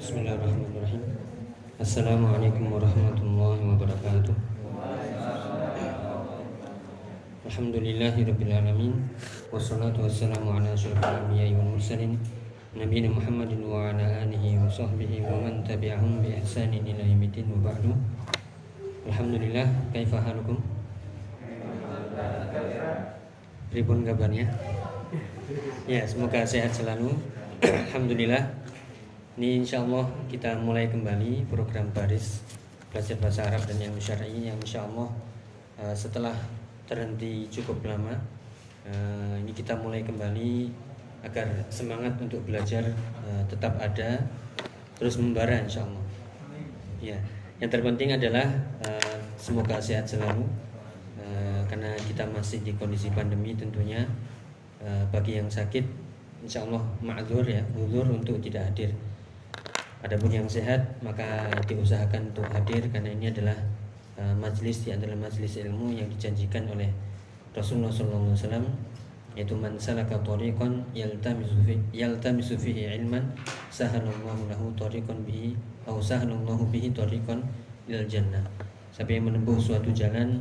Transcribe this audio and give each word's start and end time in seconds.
Bismillahirrahmanirrahim. 0.00 1.04
Assalamualaikum 1.76 2.72
warahmatullahi 2.72 3.60
wabarakatuh. 3.60 4.32
Alhamdulillahi 7.44 8.24
alamin 8.24 9.04
wassalatu 9.52 10.00
wassalamu 10.00 10.56
ala 10.56 10.72
asyrafil 10.72 11.28
anbiya'i 11.28 11.52
wal 11.52 11.76
mursalin 11.76 12.16
nabiyina 12.72 13.12
Muhammadin 13.12 13.60
wa 13.68 13.92
ala 13.92 14.24
alihi 14.24 14.56
wa 14.56 14.64
sahbihi 14.64 15.20
wa 15.28 15.44
man 15.44 15.60
tabi'ahum 15.60 16.24
bi 16.24 16.40
ihsanin 16.40 16.88
ila 16.88 17.04
yaumiddin 17.04 17.52
wa 17.52 17.68
ba'du. 17.68 17.92
Alhamdulillah, 19.12 19.68
kaifa 19.92 20.24
halukum? 20.24 20.56
Ribun 23.76 24.08
kabarnya? 24.08 24.48
Ya, 25.84 26.08
semoga 26.08 26.48
sehat 26.48 26.72
selalu. 26.72 27.12
Alhamdulillah. 27.64 28.44
Ini 29.40 29.64
insya 29.64 29.80
Allah 29.80 30.04
kita 30.28 30.52
mulai 30.60 30.84
kembali 30.92 31.48
program 31.48 31.88
baris 31.96 32.44
belajar 32.92 33.16
bahasa 33.16 33.48
Arab 33.48 33.64
dan 33.64 33.80
yang 33.80 33.96
syar'i 33.96 34.52
yang 34.52 34.60
insya 34.60 34.84
Allah 34.84 35.08
uh, 35.80 35.96
setelah 35.96 36.36
terhenti 36.84 37.48
cukup 37.48 37.80
lama 37.88 38.20
uh, 38.84 39.40
ini 39.40 39.56
kita 39.56 39.80
mulai 39.80 40.04
kembali 40.04 40.68
agar 41.24 41.64
semangat 41.72 42.20
untuk 42.20 42.44
belajar 42.44 42.84
uh, 43.24 43.42
tetap 43.48 43.80
ada 43.80 44.20
terus 45.00 45.16
membara 45.16 45.56
insya 45.56 45.88
Allah. 45.88 46.04
Ya, 47.00 47.16
yang 47.64 47.72
terpenting 47.72 48.12
adalah 48.12 48.44
semoga 49.40 49.80
sehat 49.80 50.04
selalu 50.04 50.44
karena 51.68 51.96
kita 52.08 52.28
masih 52.28 52.60
di 52.60 52.72
kondisi 52.76 53.08
pandemi 53.12 53.52
tentunya 53.52 54.04
bagi 55.12 55.36
yang 55.36 55.52
sakit 55.52 56.03
insya 56.44 56.60
Allah 56.68 56.84
ma'zur 57.00 57.42
ya, 57.48 57.64
uzur 57.72 58.04
untuk 58.04 58.36
tidak 58.44 58.68
hadir. 58.68 58.92
Adapun 60.04 60.28
yang 60.28 60.44
sehat 60.44 60.84
maka 61.00 61.48
diusahakan 61.64 62.28
untuk 62.28 62.44
hadir 62.52 62.84
karena 62.92 63.08
ini 63.16 63.32
adalah 63.32 63.56
uh, 64.20 64.36
majlis 64.36 64.84
di 64.84 64.92
antara 64.92 65.16
majlis 65.16 65.64
ilmu 65.64 65.96
yang 65.96 66.04
dijanjikan 66.12 66.68
oleh 66.68 66.92
Rasulullah 67.56 67.88
SAW 67.88 68.60
yaitu 69.34 69.56
man 69.56 69.74
salaka 69.80 70.20
tariqan 70.22 70.84
yaltamisu 70.94 71.56
fi 71.66 71.74
yaltamisu 71.90 72.54
fihi 72.54 72.86
ilman 73.00 73.24
sahalallahu 73.72 74.46
lahu 74.46 74.70
tariqan 74.78 75.24
bihi 75.26 75.56
atau 75.82 75.98
sahalallahu 75.98 76.68
bihi 76.68 76.92
tariqan 76.92 77.40
ilal 77.88 78.06
jannah. 78.06 78.44
Siapa 78.92 79.10
yang 79.10 79.32
menempuh 79.32 79.58
suatu 79.58 79.90
jalan 79.90 80.38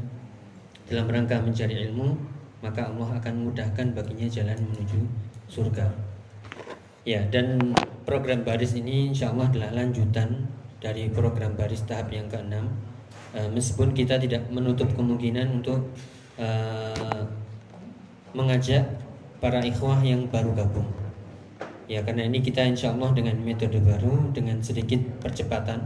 dalam 0.85 1.08
rangka 1.08 1.39
mencari 1.41 1.88
ilmu 1.89 2.13
maka 2.61 2.91
Allah 2.91 3.17
akan 3.17 3.50
mudahkan 3.50 3.95
baginya 3.95 4.28
jalan 4.30 4.59
menuju 4.59 5.02
surga. 5.47 5.91
Ya, 7.03 7.19
dan 7.27 7.75
program 8.08 8.47
baris 8.47 8.80
ini 8.80 9.11
insya 9.11 9.36
Allah 9.36 9.52
adalah 9.52 9.72
lanjutan 9.75 10.47
dari 10.80 11.11
program 11.11 11.59
baris 11.59 11.83
tahap 11.83 12.11
yang 12.16 12.31
keenam. 12.31 12.72
Uh, 13.33 13.50
meskipun 13.52 13.91
kita 13.97 14.22
tidak 14.22 14.45
menutup 14.53 14.88
kemungkinan 14.94 15.63
untuk 15.63 15.89
uh, 16.38 17.25
mengajak 18.31 18.88
para 19.44 19.59
ikhwah 19.59 20.00
yang 20.05 20.30
baru 20.31 20.55
gabung. 20.55 20.88
Ya, 21.91 22.00
karena 22.00 22.23
ini 22.23 22.39
kita 22.39 22.63
insya 22.63 22.95
Allah 22.95 23.11
dengan 23.11 23.35
metode 23.44 23.83
baru, 23.83 24.31
dengan 24.31 24.63
sedikit 24.63 25.03
percepatan, 25.19 25.83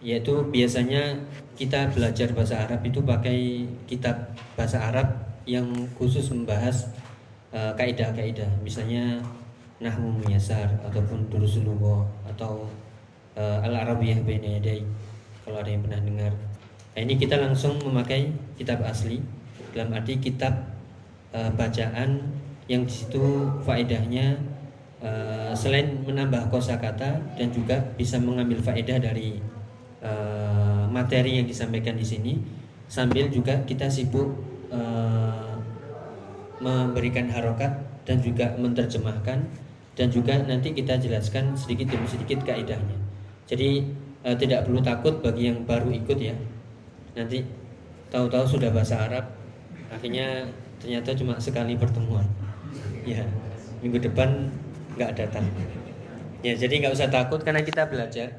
yaitu 0.00 0.48
biasanya 0.48 1.20
kita 1.60 1.92
belajar 1.92 2.32
bahasa 2.32 2.64
Arab 2.64 2.80
itu 2.88 3.04
pakai 3.04 3.68
kitab 3.84 4.32
bahasa 4.56 4.80
Arab 4.80 5.08
yang 5.44 5.68
khusus 6.00 6.32
membahas 6.32 6.88
uh, 7.52 7.72
kaidah-kaidah, 7.76 8.48
misalnya 8.62 9.20
nahwu 9.76 10.08
muyasar 10.24 10.72
ataupun 10.88 11.28
durusul 11.28 11.68
atau 12.24 12.64
uh, 13.36 13.58
al 13.60 13.74
arabiyah 13.76 14.24
baina 14.24 14.56
kalau 15.44 15.62
ada 15.62 15.70
yang 15.70 15.82
pernah 15.84 16.00
dengar. 16.02 16.32
Nah, 16.96 17.00
ini 17.04 17.14
kita 17.20 17.36
langsung 17.36 17.76
memakai 17.84 18.32
kitab 18.56 18.82
asli. 18.82 19.20
Dalam 19.76 19.92
arti 19.92 20.16
kitab 20.16 20.56
uh, 21.36 21.52
bacaan 21.52 22.24
yang 22.66 22.82
di 22.82 22.92
situ 22.92 23.46
faedahnya 23.62 24.40
uh, 25.04 25.52
selain 25.54 26.02
menambah 26.02 26.50
kosakata 26.50 27.22
dan 27.38 27.48
juga 27.54 27.78
bisa 27.94 28.18
mengambil 28.18 28.58
faedah 28.58 28.98
dari 28.98 29.38
uh, 30.02 30.88
materi 30.90 31.38
yang 31.38 31.46
disampaikan 31.46 31.94
di 31.94 32.02
sini 32.02 32.34
sambil 32.90 33.30
juga 33.30 33.62
kita 33.68 33.86
sibuk 33.86 34.34
uh, 34.74 35.45
memberikan 36.60 37.28
harokat 37.28 37.72
dan 38.08 38.22
juga 38.22 38.54
menerjemahkan 38.56 39.38
dan 39.96 40.08
juga 40.12 40.36
nanti 40.44 40.76
kita 40.76 41.00
jelaskan 41.00 41.56
sedikit 41.56 41.96
demi 41.96 42.04
sedikit 42.04 42.44
kaidahnya. 42.44 42.96
Jadi 43.48 43.88
e, 44.22 44.28
tidak 44.36 44.68
perlu 44.68 44.84
takut 44.84 45.24
bagi 45.24 45.48
yang 45.48 45.64
baru 45.64 45.88
ikut 45.88 46.18
ya. 46.20 46.36
Nanti 47.16 47.40
tahu-tahu 48.12 48.44
sudah 48.44 48.68
bahasa 48.70 49.08
Arab, 49.08 49.24
akhirnya 49.88 50.44
ternyata 50.78 51.16
cuma 51.16 51.40
sekali 51.40 51.74
pertemuan. 51.80 52.28
Ya, 53.08 53.24
minggu 53.80 54.04
depan 54.04 54.52
nggak 55.00 55.16
datang. 55.16 55.48
Ya, 56.44 56.52
jadi 56.52 56.84
nggak 56.84 56.94
usah 56.94 57.08
takut 57.08 57.40
karena 57.40 57.64
kita 57.64 57.88
belajar. 57.88 58.36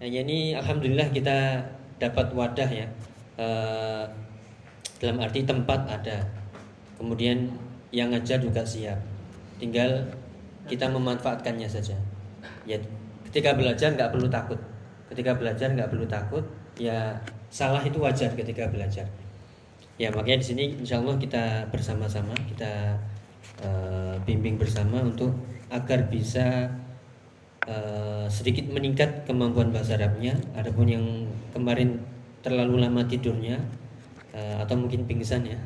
Nah, 0.00 0.08
ini 0.08 0.56
alhamdulillah 0.56 1.12
kita 1.12 1.68
dapat 2.00 2.32
wadah 2.32 2.70
ya. 2.72 2.88
E, 3.36 3.46
dalam 4.96 5.20
arti 5.20 5.44
tempat 5.44 5.84
ada. 5.92 6.24
Kemudian 6.96 7.52
yang 7.92 8.12
ngajar 8.12 8.40
juga 8.40 8.64
siap. 8.64 8.98
Tinggal 9.60 10.04
kita 10.66 10.90
memanfaatkannya 10.90 11.68
saja. 11.68 11.94
Ya, 12.66 12.80
ketika 13.30 13.54
belajar 13.54 13.94
nggak 13.94 14.10
perlu 14.12 14.28
takut. 14.28 14.58
Ketika 15.12 15.36
belajar 15.36 15.70
nggak 15.72 15.88
perlu 15.92 16.06
takut. 16.08 16.44
Ya 16.76 17.20
salah 17.48 17.80
itu 17.84 17.96
wajar 18.02 18.32
ketika 18.36 18.68
belajar. 18.68 19.06
Ya 19.96 20.12
makanya 20.12 20.44
di 20.44 20.46
sini 20.52 20.64
insya 20.76 21.00
Allah 21.00 21.16
kita 21.16 21.72
bersama-sama 21.72 22.36
kita 22.52 23.00
uh, 23.64 24.20
bimbing 24.28 24.60
bersama 24.60 25.00
untuk 25.00 25.32
agar 25.72 26.04
bisa 26.12 26.68
uh, 27.64 28.28
sedikit 28.28 28.68
meningkat 28.68 29.24
kemampuan 29.24 29.72
bahasa 29.72 29.96
Arabnya. 29.96 30.36
Adapun 30.52 30.84
yang 30.84 31.04
kemarin 31.56 31.96
terlalu 32.44 32.84
lama 32.84 33.08
tidurnya 33.08 33.56
uh, 34.36 34.60
atau 34.60 34.76
mungkin 34.76 35.08
pingsan 35.08 35.48
ya. 35.48 35.56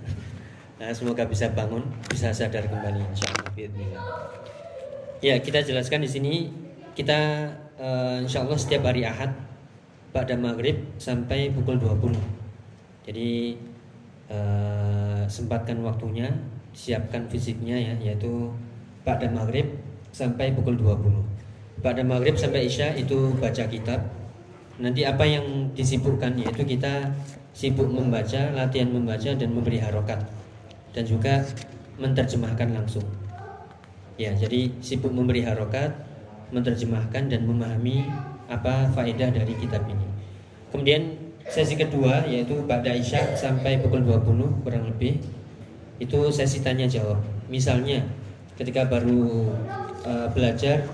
Nah, 0.81 0.97
semoga 0.97 1.29
bisa 1.29 1.45
bangun, 1.53 1.85
bisa 2.09 2.33
sadar 2.33 2.65
kembali 2.65 3.05
insya 3.13 3.29
Allah. 3.37 3.53
Ya, 5.21 5.37
kita 5.37 5.61
jelaskan 5.61 6.01
di 6.01 6.09
sini 6.09 6.49
kita 6.97 7.53
uh, 7.77 8.25
insya 8.25 8.49
Allah 8.49 8.57
setiap 8.57 8.89
hari 8.89 9.05
Ahad 9.05 9.29
pada 10.09 10.33
maghrib 10.41 10.81
sampai 10.97 11.53
pukul 11.53 11.77
20. 11.77 12.17
Jadi 13.05 13.61
uh, 14.33 15.29
sempatkan 15.29 15.85
waktunya, 15.85 16.33
siapkan 16.73 17.29
fisiknya 17.29 17.77
ya, 17.77 17.95
yaitu 18.01 18.49
pada 19.05 19.29
maghrib 19.29 19.69
sampai 20.17 20.57
pukul 20.57 20.81
20. 20.81 21.85
Pada 21.85 22.01
maghrib 22.01 22.41
sampai 22.41 22.65
isya 22.65 22.97
itu 22.97 23.37
baca 23.37 23.69
kitab. 23.69 24.01
Nanti 24.81 25.05
apa 25.05 25.29
yang 25.29 25.77
disibukkan 25.77 26.41
yaitu 26.41 26.65
kita 26.65 27.13
sibuk 27.53 27.93
membaca, 27.93 28.49
latihan 28.57 28.89
membaca 28.89 29.37
dan 29.37 29.53
memberi 29.53 29.77
harokat 29.77 30.40
dan 30.97 31.05
juga 31.07 31.47
menerjemahkan 32.01 32.73
langsung. 32.75 33.05
Ya, 34.21 34.37
jadi 34.37 34.69
sibuk 34.85 35.13
memberi 35.13 35.45
harokat, 35.45 35.97
menerjemahkan 36.53 37.31
dan 37.31 37.47
memahami 37.47 38.05
apa 38.51 38.91
faedah 38.93 39.31
dari 39.33 39.55
kitab 39.57 39.87
ini. 39.87 40.07
Kemudian 40.75 41.17
sesi 41.49 41.75
kedua 41.75 42.27
yaitu 42.27 42.63
pada 42.67 42.93
Isya 42.93 43.35
sampai 43.35 43.81
pukul 43.81 44.05
20 44.05 44.63
kurang 44.67 44.85
lebih 44.87 45.19
itu 46.03 46.19
sesi 46.31 46.61
tanya 46.61 46.85
jawab. 46.87 47.19
Misalnya 47.49 48.05
ketika 48.61 48.85
baru 48.85 49.49
uh, 50.05 50.29
belajar 50.37 50.85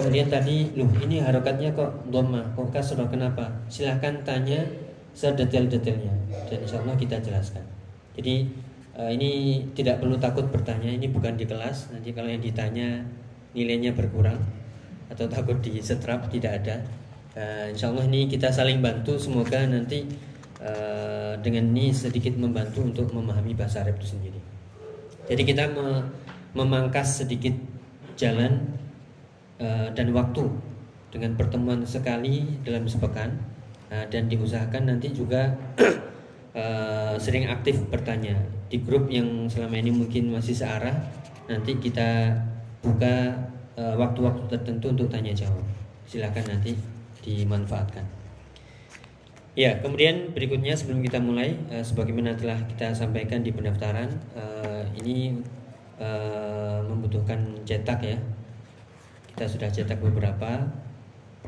kemudian 0.00 0.32
tadi 0.32 0.72
loh 0.76 0.88
ini 1.04 1.20
harokatnya 1.20 1.72
kok 1.76 2.08
doma 2.08 2.40
kok 2.56 2.72
kasroh 2.72 3.04
kenapa 3.08 3.52
silahkan 3.68 4.16
tanya 4.24 4.64
sedetail-detailnya 5.12 6.12
dan 6.48 6.58
insya 6.64 6.80
Allah 6.80 6.96
kita 6.96 7.20
jelaskan 7.20 7.64
jadi 8.16 8.48
uh, 8.96 9.10
ini 9.12 9.62
tidak 9.76 10.00
perlu 10.00 10.16
takut 10.16 10.48
bertanya 10.48 10.88
ini 10.88 11.06
bukan 11.12 11.36
di 11.36 11.44
kelas. 11.44 11.92
Nanti 11.92 12.10
kalau 12.16 12.32
yang 12.32 12.40
ditanya 12.40 13.04
nilainya 13.52 13.92
berkurang 13.92 14.40
atau 15.12 15.28
takut 15.28 15.60
di 15.60 15.78
setrap 15.78 16.26
tidak 16.32 16.64
ada. 16.64 16.76
Uh, 17.36 17.68
insya 17.70 17.92
Allah 17.92 18.08
ini 18.08 18.26
kita 18.26 18.48
saling 18.48 18.80
bantu. 18.80 19.20
Semoga 19.20 19.60
nanti 19.68 20.08
uh, 20.64 21.36
dengan 21.44 21.68
ini 21.76 21.92
sedikit 21.92 22.32
membantu 22.34 22.82
untuk 22.82 23.12
memahami 23.12 23.52
bahasa 23.52 23.84
Arab 23.84 24.00
itu 24.00 24.16
sendiri. 24.16 24.40
Jadi 25.28 25.42
kita 25.44 25.68
me 25.70 26.06
memangkas 26.56 27.20
sedikit 27.20 27.52
jalan 28.16 28.64
uh, 29.60 29.92
dan 29.92 30.08
waktu 30.16 30.48
dengan 31.12 31.36
pertemuan 31.36 31.84
sekali 31.84 32.60
dalam 32.64 32.88
sepekan. 32.88 33.36
Uh, 33.86 34.02
dan 34.10 34.26
diusahakan 34.26 34.90
nanti 34.90 35.14
juga 35.14 35.54
uh, 36.56 37.14
sering 37.20 37.46
aktif 37.52 37.78
bertanya 37.92 38.34
di 38.72 38.80
grup 38.82 39.06
yang 39.12 39.46
selama 39.46 39.76
ini 39.78 39.92
mungkin 39.92 40.32
masih 40.32 40.56
searah 40.56 40.96
nanti 41.46 41.78
kita 41.78 42.34
buka 42.82 43.30
eh, 43.78 43.94
waktu-waktu 43.94 44.50
tertentu 44.50 44.90
untuk 44.90 45.06
tanya 45.06 45.30
jawab. 45.30 45.62
Silakan 46.06 46.58
nanti 46.58 46.74
dimanfaatkan. 47.22 48.02
Ya, 49.56 49.80
kemudian 49.80 50.36
berikutnya 50.36 50.76
sebelum 50.76 51.00
kita 51.00 51.16
mulai, 51.16 51.56
uh, 51.72 51.80
sebagaimana 51.80 52.36
telah 52.36 52.60
kita 52.68 52.92
sampaikan 52.92 53.40
di 53.40 53.56
pendaftaran, 53.56 54.12
uh, 54.36 54.84
ini 55.00 55.40
uh, 55.96 56.84
membutuhkan 56.84 57.64
cetak 57.64 58.04
ya. 58.04 58.20
Kita 59.32 59.48
sudah 59.48 59.72
cetak 59.72 59.96
beberapa, 59.96 60.60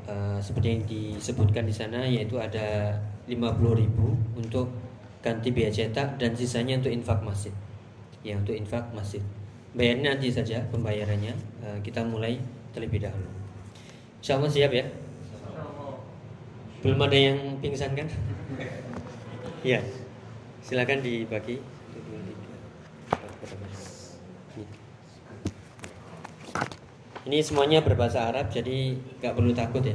uh, 0.09 0.41
seperti 0.41 0.67
yang 0.73 0.83
disebutkan 0.89 1.69
di 1.69 1.75
sana, 1.77 2.09
yaitu 2.09 2.41
ada 2.41 2.97
50.000 3.29 4.41
untuk 4.41 4.88
ganti 5.19 5.50
biaya 5.50 5.73
cetak 5.75 6.19
dan 6.19 6.32
sisanya 6.35 6.79
untuk 6.79 6.93
infak 6.94 7.19
masjid. 7.23 7.55
Ya, 8.23 8.38
untuk 8.38 8.55
infak 8.55 8.91
masjid. 8.94 9.23
Bayarnya 9.75 10.17
nanti 10.17 10.31
saja 10.31 10.62
pembayarannya. 10.70 11.35
Uh, 11.62 11.79
kita 11.82 12.03
mulai 12.03 12.38
terlebih 12.75 13.03
dahulu. 13.03 13.31
Insya 14.23 14.38
Allah 14.38 14.50
siap 14.50 14.73
ya. 14.75 14.85
Belum 16.82 16.99
ada 17.03 17.19
yang 17.19 17.38
pingsan 17.59 17.94
kan? 17.94 18.06
Iya. 19.67 19.82
Silakan 20.67 21.03
dibagi. 21.03 21.59
Ini 27.29 27.44
semuanya 27.44 27.85
berbahasa 27.85 28.32
Arab, 28.32 28.49
jadi 28.49 28.97
nggak 29.21 29.37
perlu 29.37 29.53
takut 29.53 29.85
ya. 29.85 29.93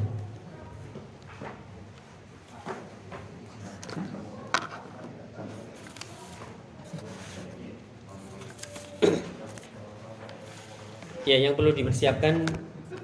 Ya, 11.24 11.38
yang 11.40 11.54
perlu 11.56 11.72
dipersiapkan 11.72 12.44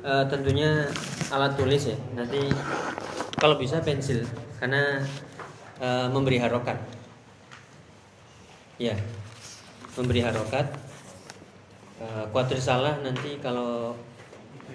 uh, 0.04 0.24
tentunya 0.27 0.88
alat 1.30 1.54
tulis 1.56 1.89
ya. 1.89 1.98
Nanti 2.18 2.42
kalau 3.39 3.56
bisa 3.56 3.80
pensil 3.80 4.27
karena 4.60 5.00
e, 5.80 5.88
memberi 6.12 6.38
harokat. 6.44 6.75
Ya 8.75 9.00
memberi 9.95 10.19
harokat. 10.25 10.68
E, 12.00 12.06
kuatir 12.36 12.60
salah 12.60 13.00
nanti 13.00 13.39
kalau 13.39 13.95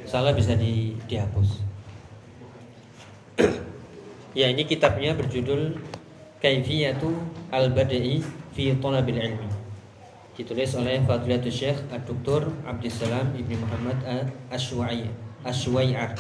salah 0.09 0.33
bisa 0.33 0.57
di, 0.57 0.97
dihapus. 1.07 1.61
Ya 4.35 4.51
ini 4.51 4.67
kitabnya 4.67 5.15
berjudul 5.15 5.79
Kaifiyatu 6.43 7.07
Al-Bada'i 7.55 8.19
fi 8.51 8.75
Thalabil 8.75 9.15
Ilmi 9.15 9.64
ditulis 10.35 10.75
oleh 10.75 10.99
Fadilatul 11.07 11.55
Syekh 11.55 11.79
Ad-Doktor 11.91 12.51
Abdissalam 12.67 13.33
Ibni 13.39 13.55
Muhammad 13.55 13.99
Ashwai'ar 15.45 16.15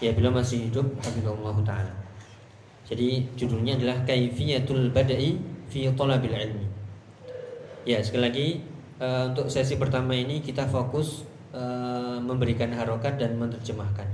ya 0.00 0.12
beliau 0.12 0.32
masih 0.32 0.68
hidup 0.68 0.86
hafizallahu 1.00 1.64
taala. 1.64 1.92
Jadi 2.86 3.26
judulnya 3.34 3.74
adalah 3.80 4.06
Kaifiyatul 4.06 4.94
Bada'i 4.94 5.40
fi 5.66 5.90
Thalabil 5.90 6.36
Ilmi. 6.36 6.66
Ya, 7.82 7.98
sekali 8.02 8.22
lagi 8.22 8.48
uh, 9.02 9.30
untuk 9.30 9.50
sesi 9.50 9.74
pertama 9.74 10.14
ini 10.14 10.38
kita 10.38 10.66
fokus 10.70 11.26
uh, 11.50 12.18
memberikan 12.22 12.70
harokat 12.70 13.18
dan 13.18 13.34
menerjemahkan. 13.34 14.06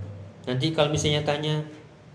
Nanti 0.48 0.72
kalau 0.72 0.88
misalnya 0.88 1.20
tanya 1.20 1.60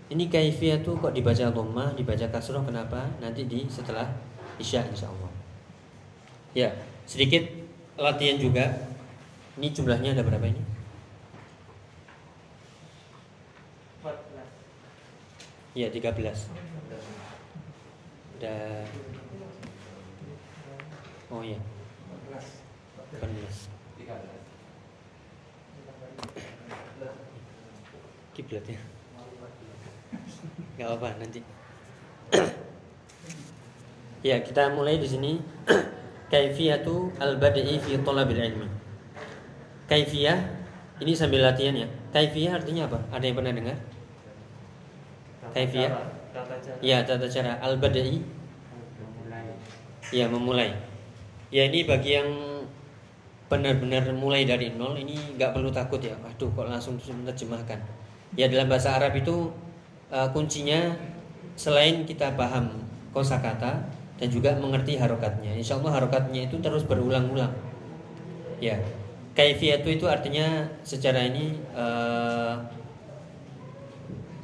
ini 0.08 0.26
kaifiyah 0.26 0.82
tuh 0.82 0.98
kok 0.98 1.14
dibaca 1.14 1.52
dhamma, 1.52 1.94
dibaca 1.94 2.26
kasroh 2.32 2.64
kenapa? 2.64 3.06
Nanti 3.22 3.46
di 3.46 3.68
setelah 3.70 4.08
Isya 4.58 4.82
insyaallah. 4.90 5.37
Ya, 6.58 6.74
sedikit 7.06 7.46
latihan 7.94 8.34
juga. 8.34 8.66
Ini 9.54 9.70
jumlahnya 9.70 10.18
ada 10.18 10.26
berapa 10.26 10.42
ini? 10.42 10.58
Iya 15.78 15.86
13 15.94 16.18
Ada 18.42 18.82
Oh 21.30 21.46
iya. 21.46 21.62
18 23.14 23.22
Kiblatnya. 28.34 28.82
Gak 30.74 30.86
apa-apa 30.90 31.22
nanti. 31.22 31.38
Ya 34.18 34.42
kita 34.42 34.74
mulai 34.74 34.98
di 34.98 35.06
sini 35.06 35.38
Kaifiyatu 36.28 37.12
al-bada'i 37.16 37.80
fi 37.80 37.96
talabil 38.04 38.40
ilmi. 38.40 38.68
Kaifiyah 39.88 40.60
Ini 40.98 41.14
sambil 41.14 41.46
latihan 41.46 41.72
ya. 41.78 41.86
Kaifiyah 42.10 42.58
artinya 42.58 42.90
apa? 42.90 42.98
Ada 43.14 43.24
yang 43.30 43.36
pernah 43.38 43.54
dengar? 43.54 43.78
kaifiyah? 45.54 45.92
ya 46.84 47.00
tata 47.06 47.24
cara. 47.30 47.56
Al-badai 47.62 48.20
ya 50.10 50.26
memulai. 50.28 50.74
Ya 51.48 51.64
ini 51.64 51.88
bagi 51.88 52.18
yang 52.18 52.28
benar-benar 53.48 54.04
mulai 54.12 54.44
dari 54.44 54.76
nol 54.76 54.98
ini 55.00 55.16
nggak 55.38 55.56
perlu 55.56 55.72
takut 55.72 56.02
ya. 56.02 56.18
Aduh 56.20 56.52
kok 56.52 56.68
langsung 56.68 57.00
menerjemahkan 57.00 57.80
ya 58.36 58.50
dalam 58.50 58.68
bahasa 58.68 58.92
Arab 58.98 59.16
itu 59.16 59.48
uh, 60.12 60.28
kuncinya 60.36 60.92
selain 61.56 62.04
kita 62.04 62.36
paham 62.36 62.84
kosakata 63.16 63.80
dan 64.18 64.28
juga 64.28 64.54
mengerti 64.58 64.98
harokatnya. 64.98 65.54
Insya 65.54 65.78
Allah 65.78 66.02
harokatnya 66.02 66.50
itu 66.50 66.58
terus 66.58 66.82
berulang-ulang. 66.84 67.54
Ya 68.58 68.82
kaifiyah 69.38 69.86
itu 69.86 70.06
artinya 70.10 70.66
secara 70.82 71.22
ini 71.22 71.54
uh, 71.72 72.58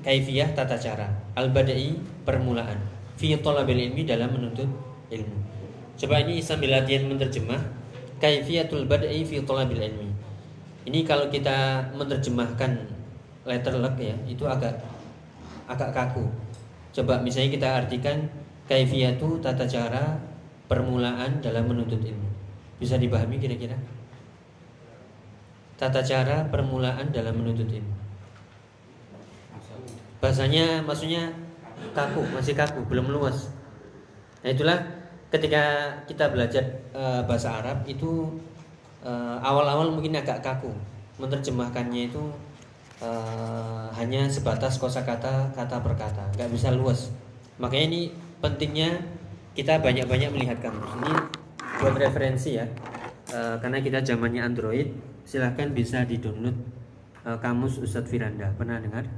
kaifiyah 0.07 0.55
tata 0.55 0.79
cara. 0.79 1.11
Al-badai 1.35 1.99
permulaan. 2.23 2.79
Fi 3.19 3.35
talabil 3.39 3.91
ilmi 3.91 4.07
dalam 4.07 4.31
menuntut 4.31 4.71
ilmu. 5.11 5.39
Coba 5.95 6.23
ini 6.23 6.43
sambil 6.43 6.75
latihan 6.75 7.07
menerjemah. 7.07 7.63
Kaifiyatul 8.19 8.87
badai 8.87 9.23
fi 9.27 9.43
talabil 9.43 9.83
ilmi. 9.91 10.11
Ini 10.85 11.03
kalau 11.03 11.27
kita 11.31 11.91
menerjemahkan 11.97 12.71
letter 13.45 13.75
luck 13.79 13.97
ya 13.99 14.15
itu 14.27 14.47
agak 14.47 14.79
agak 15.67 15.91
kaku. 15.95 16.27
Coba 16.95 17.19
misalnya 17.19 17.51
kita 17.57 17.69
artikan 17.85 18.31
kaifiyatu 18.71 19.41
tata 19.41 19.65
cara 19.69 20.19
permulaan 20.67 21.41
dalam 21.45 21.69
menuntut 21.69 22.01
ilmu. 22.01 22.29
Bisa 22.81 22.97
dipahami 22.97 23.37
kira-kira? 23.37 23.77
Tata 25.77 26.01
cara 26.01 26.47
permulaan 26.49 27.13
dalam 27.13 27.37
menuntut 27.37 27.69
ilmu. 27.69 27.97
Bahasanya 30.23 30.81
maksudnya 30.81 31.29
kaku 31.93 32.25
masih 32.33 32.57
kaku 32.57 32.81
belum 32.89 33.13
luas 33.13 33.53
nah 34.45 34.53
itulah 34.53 34.77
ketika 35.33 35.97
kita 36.05 36.29
belajar 36.29 36.61
uh, 36.93 37.25
bahasa 37.25 37.59
Arab 37.59 37.89
itu 37.89 38.29
uh, 39.01 39.41
awal-awal 39.41 39.89
mungkin 39.89 40.15
agak 40.15 40.45
kaku. 40.45 40.69
Menerjemahkannya 41.17 42.13
itu 42.13 42.21
uh, 43.01 43.89
hanya 43.97 44.29
sebatas 44.29 44.77
kosakata 44.77 45.49
kata 45.57 45.81
per 45.81 45.97
kata. 45.97 46.25
Nggak 46.37 46.51
bisa 46.53 46.69
luas. 46.77 47.09
Makanya 47.57 47.85
ini 47.89 48.01
pentingnya 48.45 49.01
kita 49.57 49.81
banyak-banyak 49.81 50.29
melihat 50.37 50.61
kamus 50.61 50.93
ini 51.01 51.13
buat 51.81 51.97
referensi 51.97 52.61
ya. 52.61 52.69
Uh, 53.33 53.57
karena 53.57 53.81
kita 53.81 54.05
zamannya 54.05 54.45
Android 54.45 54.93
silahkan 55.25 55.73
bisa 55.73 56.05
di 56.05 56.21
download 56.21 56.53
uh, 57.25 57.41
kamus 57.41 57.81
Ustadz 57.81 58.13
Firanda. 58.13 58.53
Pernah 58.53 58.85
dengar? 58.85 59.09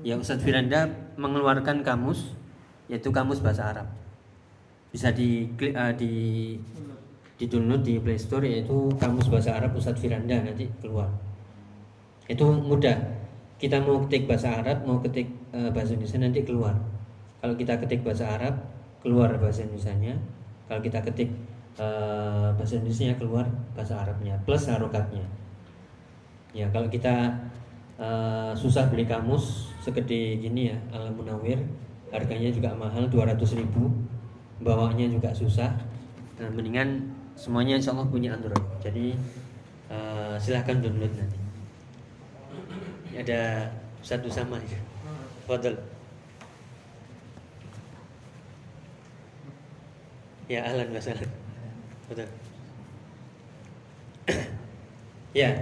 Ya 0.00 0.16
Ustadz 0.16 0.40
Firanda 0.40 0.88
mengeluarkan 1.20 1.84
kamus 1.84 2.32
yaitu 2.88 3.12
kamus 3.12 3.44
bahasa 3.44 3.76
Arab. 3.76 3.92
Bisa 4.88 5.12
di 5.12 5.52
uh, 5.76 5.92
di 5.92 6.12
di 7.36 7.44
download 7.44 7.84
di 7.84 8.00
Play 8.00 8.16
Store 8.16 8.48
yaitu 8.48 8.88
kamus 8.96 9.28
bahasa 9.28 9.60
Arab 9.60 9.76
Ustadz 9.76 10.00
Firanda. 10.00 10.40
Nanti 10.40 10.64
keluar. 10.80 11.12
Itu 12.24 12.56
mudah. 12.56 12.96
Kita 13.58 13.82
mau 13.84 14.00
ketik 14.06 14.30
bahasa 14.30 14.64
Arab 14.64 14.86
mau 14.88 14.96
ketik 15.04 15.28
uh, 15.52 15.68
bahasa 15.74 15.92
Indonesia 15.92 16.18
nanti 16.24 16.40
keluar 16.46 16.97
kalau 17.38 17.54
kita 17.54 17.78
ketik 17.78 18.02
bahasa 18.02 18.26
Arab 18.34 18.54
keluar 19.02 19.30
bahasa 19.38 19.62
Indonesia-nya. 19.62 20.18
Kalau 20.68 20.80
kita 20.84 21.00
ketik 21.00 21.30
uh, 21.80 22.52
bahasa 22.52 22.76
Indonesia 22.82 23.14
keluar 23.16 23.46
bahasa 23.72 23.96
Arabnya 23.96 24.36
plus 24.44 24.68
harokatnya. 24.68 25.24
Ya 26.52 26.66
kalau 26.74 26.90
kita 26.90 27.32
uh, 27.96 28.52
susah 28.52 28.90
beli 28.90 29.06
kamus 29.06 29.72
segede 29.80 30.42
gini 30.42 30.74
ya 30.74 30.76
Al 30.92 31.14
Munawir 31.14 31.60
harganya 32.08 32.48
juga 32.52 32.72
mahal 32.74 33.06
200 33.08 33.38
ribu 33.60 33.92
bawanya 34.58 35.06
juga 35.06 35.30
susah. 35.32 35.70
Nah, 36.38 36.48
mendingan 36.54 37.14
semuanya 37.38 37.78
insya 37.78 37.94
Allah 37.94 38.10
punya 38.10 38.34
Android. 38.34 38.62
Jadi 38.82 39.14
uh, 39.88 40.34
silahkan 40.36 40.82
download 40.82 41.14
nanti. 41.14 41.38
Ada 43.14 43.70
satu 44.02 44.30
sama 44.30 44.58
ya. 44.62 44.78
Fadl 45.46 45.74
ya 50.48 50.64
ahlan 50.64 50.88
wa 50.90 51.00
betul. 52.08 52.28
Ya. 55.36 55.52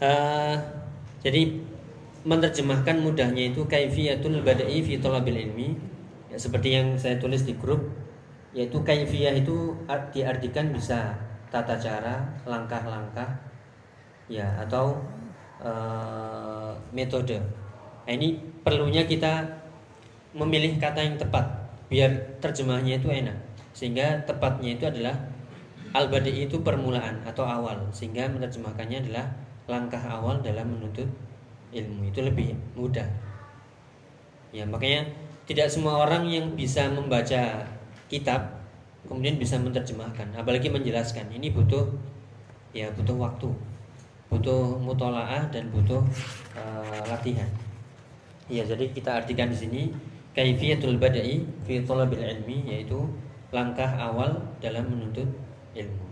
Uh, 0.00 0.56
jadi 1.20 1.60
menerjemahkan 2.24 2.96
mudahnya 2.96 3.52
itu 3.52 3.68
kaifiyatul 3.68 4.40
bada'i 4.40 4.80
fi 4.80 4.96
talabil 4.98 5.36
ilmi 5.36 5.76
ya, 6.32 6.40
seperti 6.40 6.72
yang 6.72 6.96
saya 6.96 7.20
tulis 7.20 7.44
di 7.44 7.54
grup 7.54 7.92
yaitu 8.56 8.80
kaifiyah 8.80 9.36
itu 9.36 9.76
diartikan 10.16 10.72
bisa 10.72 11.12
tata 11.52 11.76
cara 11.76 12.24
langkah-langkah 12.48 13.36
ya 14.26 14.48
atau 14.64 14.96
uh, 15.60 16.72
metode. 16.90 17.36
Nah, 18.08 18.12
ini 18.16 18.40
perlunya 18.64 19.04
kita 19.04 19.44
memilih 20.32 20.80
kata 20.80 21.04
yang 21.04 21.20
tepat 21.20 21.44
biar 21.92 22.40
terjemahnya 22.40 22.98
itu 22.98 23.12
enak 23.12 23.53
sehingga 23.74 24.22
tepatnya 24.22 24.78
itu 24.78 24.86
adalah 24.86 25.18
al 25.94 26.06
badi 26.06 26.46
itu 26.46 26.62
permulaan 26.62 27.26
atau 27.26 27.42
awal. 27.42 27.90
Sehingga 27.90 28.30
menerjemahkannya 28.30 29.10
adalah 29.10 29.26
langkah 29.66 30.00
awal 30.00 30.38
dalam 30.40 30.78
menuntut 30.78 31.10
ilmu. 31.74 32.06
Itu 32.08 32.22
lebih 32.22 32.54
mudah. 32.78 33.06
Ya 34.54 34.62
makanya 34.62 35.10
tidak 35.50 35.68
semua 35.74 36.06
orang 36.06 36.30
yang 36.30 36.54
bisa 36.54 36.86
membaca 36.86 37.66
kitab 38.06 38.62
kemudian 39.10 39.42
bisa 39.42 39.58
menerjemahkan. 39.58 40.38
Apalagi 40.38 40.70
menjelaskan. 40.70 41.34
Ini 41.34 41.50
butuh 41.50 41.90
ya 42.70 42.94
butuh 42.94 43.18
waktu. 43.18 43.50
Butuh 44.30 44.78
mutolaah 44.78 45.50
dan 45.50 45.70
butuh 45.74 46.02
uh, 46.54 47.02
latihan. 47.10 47.50
Ya 48.46 48.62
jadi 48.62 48.86
kita 48.94 49.18
artikan 49.18 49.50
di 49.50 49.58
sini 49.58 49.82
kaifiyatul 50.34 50.98
badai 50.98 51.46
fi 51.66 51.82
talabil 51.86 52.18
ilmi 52.18 52.66
yaitu 52.66 53.06
langkah 53.54 53.86
awal 53.94 54.42
dalam 54.58 54.90
menuntut 54.90 55.30
ilmu 55.78 56.04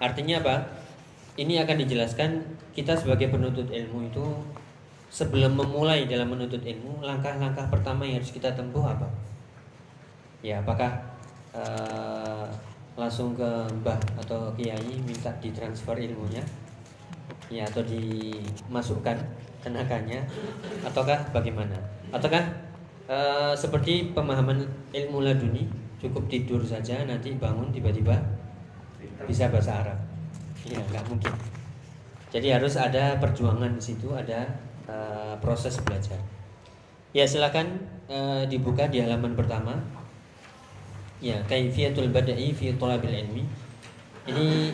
artinya 0.00 0.40
apa 0.40 0.56
ini 1.36 1.60
akan 1.60 1.76
dijelaskan 1.84 2.30
kita 2.72 2.96
sebagai 2.96 3.28
penuntut 3.28 3.68
ilmu 3.68 4.08
itu 4.08 4.24
sebelum 5.10 5.58
memulai 5.58 6.06
dalam 6.06 6.30
menuntut 6.30 6.62
ilmu, 6.62 7.02
langkah-langkah 7.02 7.66
pertama 7.66 8.06
yang 8.06 8.22
harus 8.22 8.30
kita 8.30 8.54
tempuh 8.54 8.86
apa? 8.86 9.10
Ya, 10.40 10.62
apakah 10.62 11.02
uh, 11.52 12.46
langsung 12.94 13.34
ke 13.34 13.50
mbah 13.82 13.98
atau 14.22 14.54
kiai 14.54 15.02
minta 15.02 15.34
ditransfer 15.42 15.98
ilmunya? 15.98 16.40
Ya, 17.50 17.66
atau 17.66 17.82
dimasukkan 17.82 19.18
tenaganya 19.60 20.22
ataukah 20.86 21.18
bagaimana? 21.34 21.74
Ataukah 22.14 22.46
uh, 23.10 23.52
seperti 23.52 24.14
pemahaman 24.14 24.62
ilmu 24.94 25.26
laduni, 25.26 25.66
cukup 26.00 26.24
tidur 26.32 26.64
saja 26.64 27.04
nanti 27.04 27.36
bangun 27.36 27.68
tiba-tiba 27.68 28.16
bisa 29.28 29.52
bahasa 29.52 29.84
Arab? 29.84 29.98
Ya, 30.64 30.80
nggak 30.80 31.04
mungkin. 31.06 31.32
Jadi 32.30 32.48
harus 32.54 32.78
ada 32.80 33.18
perjuangan 33.20 33.74
di 33.76 33.82
situ, 33.82 34.08
ada 34.14 34.48
uh, 34.88 35.34
proses 35.42 35.76
belajar. 35.84 36.16
Ya 37.10 37.26
silakan 37.26 37.84
uh, 38.06 38.46
dibuka 38.46 38.86
di 38.86 39.02
halaman 39.02 39.34
pertama. 39.34 39.74
Ya, 41.20 41.36
kaifiyatul 41.44 42.14
bada'i 42.14 42.54
fi 42.54 42.72
thalabil 42.78 43.12
ilmi. 43.12 43.44
Ini 44.30 44.72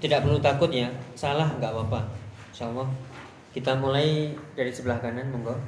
tidak 0.00 0.24
perlu 0.24 0.40
takut 0.40 0.72
ya, 0.72 0.88
salah 1.18 1.52
nggak 1.58 1.68
apa-apa. 1.68 2.00
Insyaallah 2.54 2.88
kita 3.52 3.76
mulai 3.76 4.32
dari 4.56 4.72
sebelah 4.72 5.02
kanan 5.02 5.28
monggo. 5.28 5.58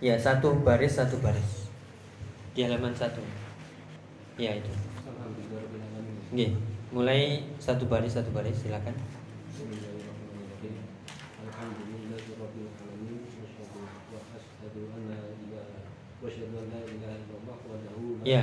Ya, 0.00 0.16
satu 0.16 0.56
baris 0.64 0.98
satu 0.98 1.20
baris. 1.20 1.65
Di 2.56 2.64
halaman 2.64 2.96
satu. 2.96 3.20
Ya 4.40 4.56
itu. 4.56 4.72
Oke, 6.32 6.56
mulai 6.88 7.44
satu 7.60 7.84
baris 7.84 8.16
satu 8.16 8.32
baris 8.32 8.56
silakan. 8.56 8.96
Ya, 18.24 18.42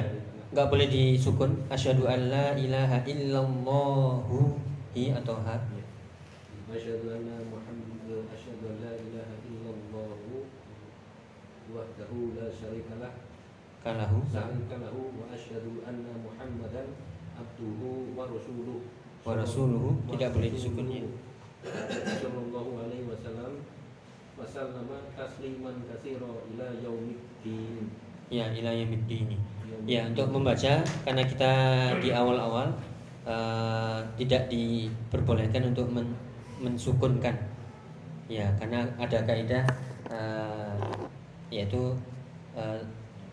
nggak 0.53 0.67
boleh 0.70 0.88
disukun. 0.93 1.65
Asyhadu 1.74 2.05
an 2.05 2.29
la 2.29 2.53
ilaha 2.53 3.01
illallah 3.10 4.29
hi 4.93 5.10
atau 5.10 5.41
ha. 5.41 5.58
Asyhadu 6.70 7.17
anna 7.17 7.41
Muhammad 7.50 8.29
asyhadu 8.29 8.77
an 8.77 8.77
la 8.77 8.93
ilaha 8.93 9.34
illallah 9.41 10.22
wahdahu 11.74 12.38
la 12.38 12.46
syarika 12.53 13.01
lah. 13.01 13.33
Kalahu. 13.84 14.24
Kalahu 14.32 15.02
wa 15.20 15.28
asyhadu 15.28 15.84
anna 15.84 16.16
Muhammadan 16.24 16.96
abduhu 17.36 18.16
wa 18.16 18.24
rasuluhu. 18.32 18.80
Wa 19.28 19.36
rasuluhu 19.36 20.00
tidak 20.16 20.32
boleh 20.32 20.50
disukunnya. 20.56 21.04
Sallallahu 21.63 22.80
alaihi 22.80 23.04
wasallam 23.12 23.60
wasallama 24.40 25.12
tasliman 25.20 25.84
katsira 25.84 26.32
ila 26.56 26.68
yaumiddin. 26.80 27.92
Ya, 28.32 28.48
ila 28.56 28.72
yaumiddin. 28.72 29.36
Ya 29.84 30.08
untuk 30.08 30.32
membaca 30.32 30.80
karena 31.04 31.24
kita 31.28 31.52
di 32.00 32.16
awal-awal 32.16 32.72
uh, 33.28 34.00
tidak 34.16 34.48
diperbolehkan 34.48 35.75
untuk 35.75 35.92
men 35.92 36.08
mensukunkan 36.63 37.36
ya 38.32 38.48
karena 38.56 38.88
ada 38.96 39.20
kaidah 39.28 39.68
uh, 40.08 40.80
yaitu 41.52 41.92
uh, 42.56 42.80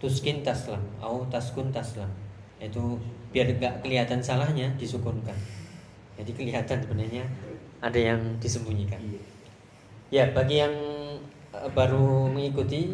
tuskin 0.01 0.41
taslam 0.41 0.81
atau 0.99 1.23
taskun 1.29 1.69
taslam. 1.71 2.09
Yaitu 2.59 2.99
biar 3.31 3.47
gak 3.61 3.85
kelihatan 3.85 4.19
salahnya 4.19 4.67
disukunkan. 4.81 5.37
Jadi 6.19 6.33
kelihatan 6.35 6.81
sebenarnya 6.83 7.25
ada 7.81 7.97
yang 7.97 8.21
disembunyikan. 8.41 9.01
Ya 10.11 10.29
bagi 10.35 10.61
yang 10.61 10.75
baru 11.73 12.29
mengikuti 12.29 12.93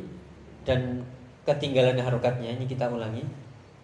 dan 0.67 1.03
ketinggalan 1.47 1.99
harokatnya 1.99 2.59
ini 2.59 2.67
kita 2.67 2.91
ulangi 2.91 3.23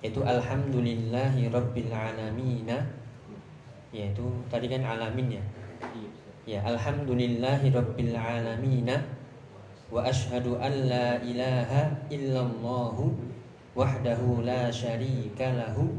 yaitu 0.02 0.18
alhamdulillahi 0.26 1.46
rabbil 1.46 1.94
alamin 1.94 2.66
yaitu 3.94 4.26
tadi 4.50 4.66
kan 4.66 4.82
alamin 4.82 5.38
ya? 5.38 5.44
Ya 6.42 6.58
alhamdulillahi 6.66 7.70
rabbil 7.70 8.14
alamin 9.92 10.00
wa 10.00 10.00
ashhadu 10.08 10.56
an 10.56 10.88
la 10.88 11.20
ilaha 11.20 11.92
illallah 12.08 12.96
wahdahu 13.76 14.40
la 14.40 14.72
syarika 14.72 15.52
lahu 15.52 15.92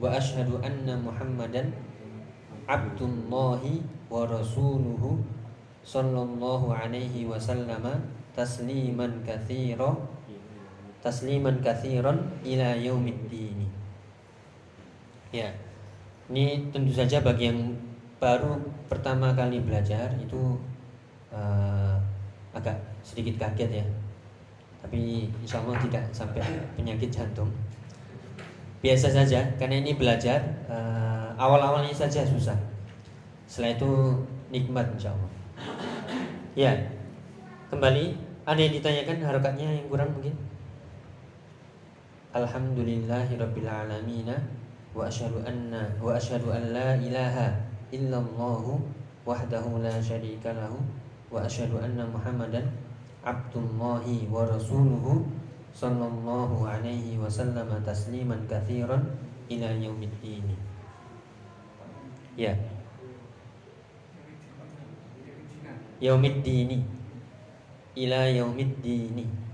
wa 0.00 0.08
ashhadu 0.16 0.56
anna 0.64 0.96
muhammadan 0.96 1.68
abdullahi 2.64 3.84
wa 4.08 4.24
rasuluhu 4.24 5.20
sallallahu 5.84 6.72
alaihi 6.72 7.28
wasallam 7.28 7.84
tasliman 8.32 9.20
katsira 9.24 9.92
tasliman 11.04 11.60
kathiran 11.62 12.26
ila 12.42 12.74
yaumiddini. 12.74 13.68
Ya. 15.32 15.52
Ini 16.28 16.68
tentu 16.68 16.92
saja 16.92 17.24
bagi 17.24 17.48
yang 17.48 17.72
baru 18.20 18.60
pertama 18.88 19.32
kali 19.32 19.60
belajar 19.64 20.12
itu 20.20 20.60
uh, 21.32 21.96
agak 22.52 22.76
sedikit 23.08 23.40
kaget 23.40 23.80
ya. 23.80 23.86
Tapi 24.84 25.32
insya 25.40 25.64
Allah 25.64 25.80
tidak 25.80 26.04
sampai 26.12 26.44
penyakit 26.76 27.08
jantung. 27.08 27.48
Biasa 28.84 29.08
saja 29.08 29.48
karena 29.56 29.80
ini 29.80 29.96
belajar 29.96 30.38
uh, 30.68 31.32
awal-awalnya 31.40 31.96
saja 31.96 32.20
susah. 32.28 32.54
Setelah 33.48 33.80
itu 33.80 33.90
nikmat 34.52 34.84
insya 34.92 35.16
Allah. 35.16 35.32
Ya, 36.52 36.76
kembali 37.72 38.12
ada 38.44 38.60
yang 38.60 38.74
ditanyakan 38.76 39.24
harokatnya 39.24 39.68
yang 39.72 39.86
kurang 39.88 40.12
mungkin? 40.12 40.36
Alhamdulillahi 42.28 43.40
Rabbil 43.40 43.64
Alamin 43.64 44.28
Wa 44.92 45.08
ashadu 45.08 45.40
anna 45.48 45.88
Wa 45.96 46.16
ashadu 46.20 46.52
an 46.52 46.76
la 46.76 46.92
ilaha 47.00 47.56
illallah 47.88 48.64
Wahdahu 49.24 49.80
la 49.80 49.96
syarika 49.96 50.52
lahu 50.52 50.76
Wa 51.32 51.48
ashadu 51.48 51.80
anna 51.80 52.04
Muhammadan 52.04 52.68
Abdullahi 53.22 54.26
wa 54.30 54.46
rasuluhu 54.46 55.26
Sallallahu 55.74 56.66
alaihi 56.66 57.18
wasallam 57.18 57.70
Tasliman 57.82 58.46
kathiran 58.46 59.04
Ila 59.48 59.70
yaumiddini 59.74 60.56
Ya 62.38 62.54
Yaumiddini 65.98 66.82
Ila 67.98 68.30
yaumiddini 68.30 69.48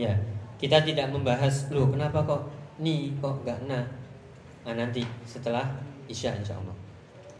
Ya, 0.00 0.16
kita 0.56 0.80
tidak 0.80 1.12
membahas 1.12 1.68
loh 1.68 1.92
kenapa 1.92 2.24
kok 2.24 2.48
ni 2.80 3.12
kok 3.20 3.44
enggak 3.44 3.60
na. 3.68 3.84
Nah, 4.64 4.72
nanti 4.72 5.04
setelah 5.28 5.66
isya 6.08 6.32
insya 6.40 6.56
Allah. 6.56 6.72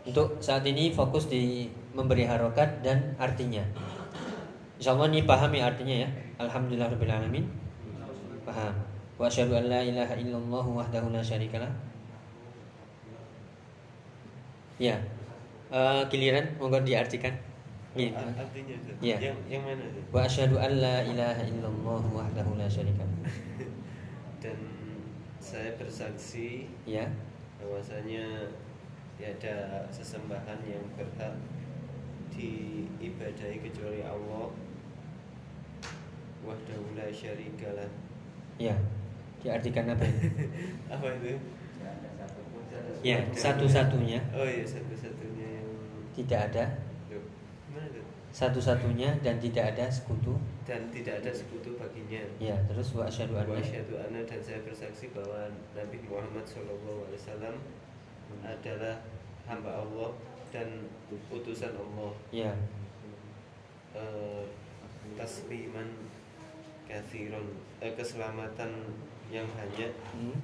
Untuk 0.04 0.36
saat 0.44 0.64
ini 0.68 0.92
fokus 0.92 1.32
di 1.32 1.72
memberi 1.94 2.26
harokat 2.26 2.82
dan 2.86 3.14
artinya. 3.18 3.62
Insya 4.80 4.96
Allah 4.96 5.12
ini 5.12 5.26
paham 5.28 5.52
ya 5.52 5.68
artinya 5.68 5.96
ya. 6.06 6.08
Alhamdulillah 6.40 6.88
Rabbil 6.88 7.12
Alamin. 7.12 7.44
Paham. 8.46 8.74
Wa 9.20 9.28
asyhadu 9.28 9.52
an 9.60 9.68
la 9.68 9.84
ilaha 9.84 10.16
illallah 10.16 10.64
wahdahu 10.64 11.12
la 11.12 11.20
syarikalah. 11.20 11.68
Ya. 14.80 14.96
Uh, 15.68 16.02
giliran 16.08 16.56
monggo 16.56 16.80
diartikan. 16.80 17.36
Gitu. 17.92 18.16
Artinya. 18.16 18.76
Ya. 19.04 19.20
Yang 19.20 19.38
yang 19.52 19.62
mana 19.66 19.84
itu? 19.84 20.00
Wa 20.08 20.24
asyhadu 20.24 20.56
an 20.56 20.72
la 20.80 21.04
ilaha 21.04 21.42
illallah 21.44 22.02
wahdahu 22.08 22.56
la 22.56 22.64
syarika 22.70 23.04
Dan 24.42 24.56
saya 25.36 25.76
bersaksi 25.76 26.70
ya 26.88 27.04
bahwasanya 27.60 28.48
tiada 29.20 29.84
sesembahan 29.92 30.64
yang 30.64 30.80
berhak 30.96 31.36
diibadahi 32.40 33.56
kecuali 33.60 34.00
Allah 34.00 34.48
wahdahu 36.40 36.96
la 36.96 37.12
syarikalah. 37.12 37.90
Ya. 38.56 38.76
Diartikan 39.40 39.92
apa? 39.92 40.04
Apa 40.94 41.06
itu? 41.20 41.36
Ya, 43.00 43.24
satu-satunya 43.32 44.20
Oh 44.36 44.44
iya 44.44 44.60
satu-satunya 44.60 45.48
yang 45.64 45.68
tidak 46.12 46.52
ada 46.52 46.64
satu-satunya 48.30 49.18
dan 49.26 49.42
tidak 49.42 49.74
ada 49.74 49.90
sekutu. 49.90 50.38
Dan 50.62 50.86
tidak 50.94 51.18
ada 51.18 51.34
sekutu 51.34 51.74
baginya. 51.74 52.22
Ya, 52.38 52.54
terus 52.70 52.94
wa 52.94 53.02
asyhadu 53.10 53.34
Wa 53.34 53.42
anna 53.42 53.58
asyhadu 53.58 53.94
anna 53.98 54.22
dan 54.22 54.38
saya 54.38 54.62
bersaksi 54.62 55.10
bahwa 55.10 55.50
Nabi 55.74 55.98
Muhammad 56.06 56.46
SAW 56.46 57.58
adalah 58.46 59.02
hamba 59.50 59.82
Allah 59.82 60.14
dan 60.50 60.68
utusan 61.30 61.72
Allah. 61.74 62.12
ya 62.30 62.52
Eh, 63.90 64.42
tasliman 65.18 65.88
kathiron 66.86 67.42
eh, 67.82 67.90
keselamatan 67.98 68.70
yang 69.34 69.46
banyak 69.50 69.90
hmm, 70.14 70.38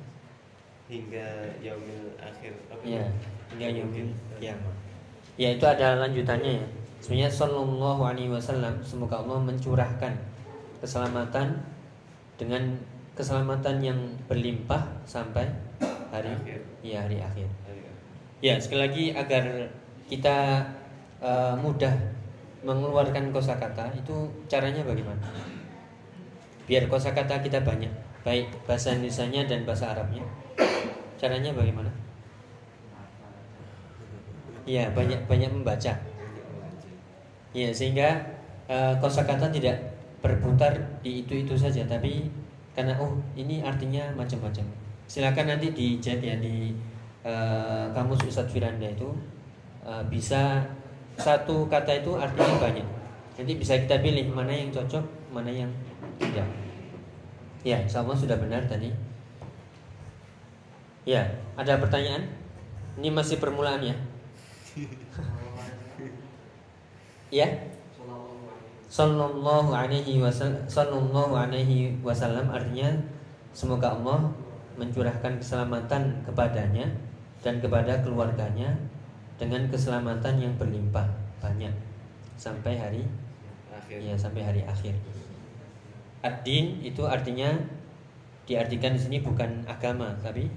hingga 0.90 1.26
yaumil 1.62 2.10
akhir 2.18 2.54
apa 2.66 2.82
ya 2.82 3.06
hingga 3.54 3.68
yaumil 3.70 4.10
kiamah. 4.42 4.74
Ya 5.38 5.54
itu 5.54 5.62
ada 5.62 6.02
lanjutannya 6.02 6.58
ya. 6.58 6.66
Sebenarnya 6.98 7.30
sallallahu 7.30 8.02
alaihi 8.02 8.30
wasallam 8.34 8.82
semoga 8.82 9.22
Allah 9.22 9.38
mencurahkan 9.46 10.10
keselamatan 10.82 11.62
dengan 12.34 12.74
keselamatan 13.14 13.78
yang 13.78 13.98
berlimpah 14.26 14.82
sampai 15.06 15.46
hari 16.10 16.34
Akhir. 16.34 16.60
ya 16.82 16.98
hari 17.06 17.18
akhir. 17.22 17.48
Ayo. 17.68 17.90
Ya, 18.44 18.54
sekali 18.60 18.80
lagi 18.84 19.04
agar 19.16 19.70
kita 20.06 20.62
eh, 21.18 21.54
mudah 21.58 21.92
mengeluarkan 22.66 23.30
kosakata 23.30 23.90
itu 23.94 24.26
caranya 24.50 24.82
bagaimana? 24.82 25.22
Biar 26.66 26.90
kosakata 26.90 27.38
kita 27.42 27.62
banyak, 27.62 27.90
baik 28.26 28.50
bahasa 28.66 28.94
Indonesianya 28.94 29.46
dan 29.46 29.62
bahasa 29.62 29.94
Arabnya. 29.94 30.22
Caranya 31.14 31.54
bagaimana? 31.54 31.90
Ya, 34.66 34.90
banyak-banyak 34.90 35.50
membaca. 35.62 35.94
Ya, 37.54 37.68
sehingga 37.70 38.18
eh, 38.66 38.94
kosakata 38.98 39.46
tidak 39.54 39.78
berputar 40.18 40.74
di 41.06 41.22
itu-itu 41.22 41.54
saja, 41.54 41.86
tapi 41.86 42.26
karena 42.74 42.98
oh 42.98 43.14
ini 43.38 43.62
artinya 43.62 44.10
macam-macam. 44.18 44.66
Silakan 45.06 45.54
nanti 45.54 45.70
di 45.70 46.02
ya 46.02 46.34
di 46.42 46.74
eh, 47.22 47.86
kamus 47.94 48.26
Ustadz 48.26 48.50
Firanda 48.50 48.90
itu 48.90 49.06
eh, 49.86 50.04
bisa 50.10 50.66
satu 51.16 51.70
kata 51.70 52.02
itu 52.02 52.12
artinya 52.18 52.58
banyak. 52.60 52.86
Nanti 53.36 53.52
bisa 53.56 53.78
kita 53.78 54.02
pilih 54.02 54.28
mana 54.32 54.52
yang 54.52 54.68
cocok, 54.74 55.04
mana 55.32 55.48
yang 55.48 55.70
tidak. 56.20 56.48
Ya, 57.64 57.82
Allah 57.82 58.16
sudah 58.16 58.36
benar 58.36 58.62
tadi. 58.68 58.92
Ya, 61.06 61.22
ada 61.54 61.78
pertanyaan? 61.78 62.26
Ini 62.98 63.14
masih 63.14 63.38
permulaan 63.38 63.84
ya? 63.84 63.96
ya? 67.30 67.48
Sallallahu 68.86 69.74
alaihi 69.74 70.22
wasallam 70.22 70.64
Sallallahu 70.64 71.34
alaihi 71.36 71.98
wasallam 72.00 72.48
artinya 72.48 72.88
semoga 73.52 73.92
Allah 73.92 74.30
mencurahkan 74.80 75.36
keselamatan 75.36 76.22
kepadanya 76.24 76.86
dan 77.44 77.60
kepada 77.60 78.00
keluarganya 78.00 78.72
dengan 79.36 79.68
keselamatan 79.68 80.40
yang 80.40 80.52
berlimpah 80.56 81.04
banyak 81.40 81.72
sampai 82.40 82.76
hari 82.76 83.02
akhir 83.72 83.98
ya 84.00 84.14
sampai 84.16 84.42
hari 84.42 84.62
akhir. 84.64 84.96
Ad-din 86.24 86.80
itu 86.82 87.04
artinya 87.04 87.52
diartikan 88.48 88.96
di 88.96 89.00
sini 89.00 89.18
bukan 89.20 89.62
agama 89.68 90.16
tapi 90.18 90.48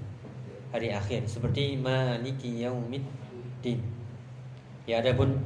hari 0.72 0.90
akhir 0.90 1.28
seperti 1.28 1.76
maliki 1.76 2.64
yaumiddin. 2.64 3.78
Ya 4.88 5.04
adapun 5.04 5.38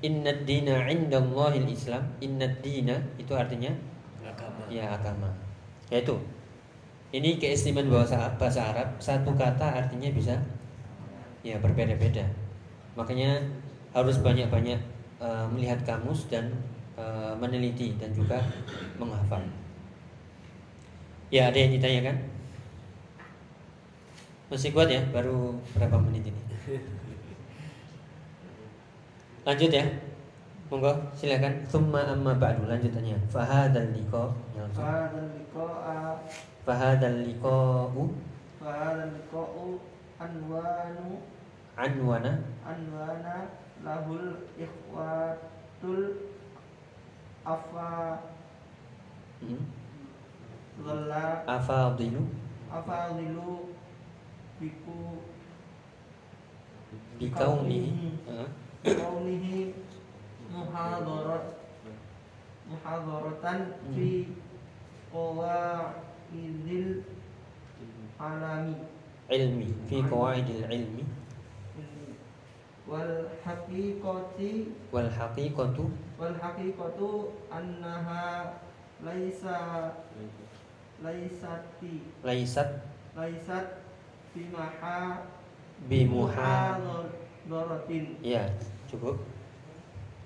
inna 0.00 0.32
dina 0.48 0.88
indallahil 0.88 1.68
islam 1.68 2.02
inna 2.24 2.48
dina 2.64 2.96
itu 3.20 3.30
artinya 3.36 3.70
agama 4.24 4.64
ya 4.72 4.96
agama. 4.96 5.28
Yaitu 5.92 6.16
ini 7.10 7.36
keistimewaan 7.36 7.90
bahasa 7.90 8.30
bahasa 8.38 8.70
Arab 8.70 8.88
satu 9.02 9.34
kata 9.34 9.84
artinya 9.84 10.08
bisa 10.14 10.34
ya 11.44 11.58
berbeda-beda. 11.58 12.39
Makanya 12.98 13.38
harus 13.94 14.22
banyak-banyak 14.22 14.80
uh, 15.18 15.46
melihat 15.50 15.82
kamus 15.82 16.26
dan 16.30 16.50
uh, 16.94 17.34
meneliti 17.38 17.94
dan 17.98 18.10
juga 18.14 18.42
menghafal. 18.98 19.42
Ya, 21.30 21.50
ada 21.50 21.58
yang 21.58 21.74
ditanyakan? 21.74 22.16
Masih 24.50 24.74
kuat 24.74 24.90
ya, 24.90 24.98
baru 25.14 25.54
berapa 25.78 25.94
menit 26.02 26.26
ini? 26.26 26.42
Lanjut 29.46 29.70
ya. 29.70 29.86
Monggo, 30.70 30.94
silakan. 31.14 31.66
Thumma 31.66 32.06
amma 32.06 32.34
ba'du 32.38 32.66
lanjutannya. 32.66 33.18
Fahadal 33.30 33.90
liqa. 33.90 34.30
Fahadal 34.74 35.26
liqa. 35.34 35.66
Fahadal 36.62 37.26
liqa'u. 37.26 38.02
Fahadal 38.58 39.10
liqa. 39.10 39.42
anwanu 40.20 41.24
عنوان. 41.80 42.44
عنوان 42.68 43.24
له 43.84 44.04
الإخوات 44.12 45.40
الأفا 47.40 48.20
ظل 50.84 51.12
أفاضل. 51.48 52.14
أفاضل 52.72 53.36
بكو 54.60 55.00
بكونه. 57.20 57.86
بكونه. 58.84 59.46
محاضرة 60.52 61.40
محاضرة 62.70 63.46
في 63.94 64.26
قواعد 65.14 65.92
العلم 68.20 68.74
علمي. 69.30 69.70
في 69.88 69.96
قواعد 70.10 70.48
العلم. 70.50 70.96
wal 72.90 73.30
haqiqati 73.46 74.74
wal 74.90 75.06
haqiqatu 75.06 75.86
wal 76.18 76.34
haqiqatu 76.34 77.30
annaha 77.46 78.58
laisa 78.98 79.94
laisati 80.98 82.02
laisat 82.26 82.82
laisat 83.14 83.66
bimaha 84.34 85.22
bimuha 85.86 86.76
dorotin 87.48 88.18
ya 88.20 88.44
cukup. 88.90 89.16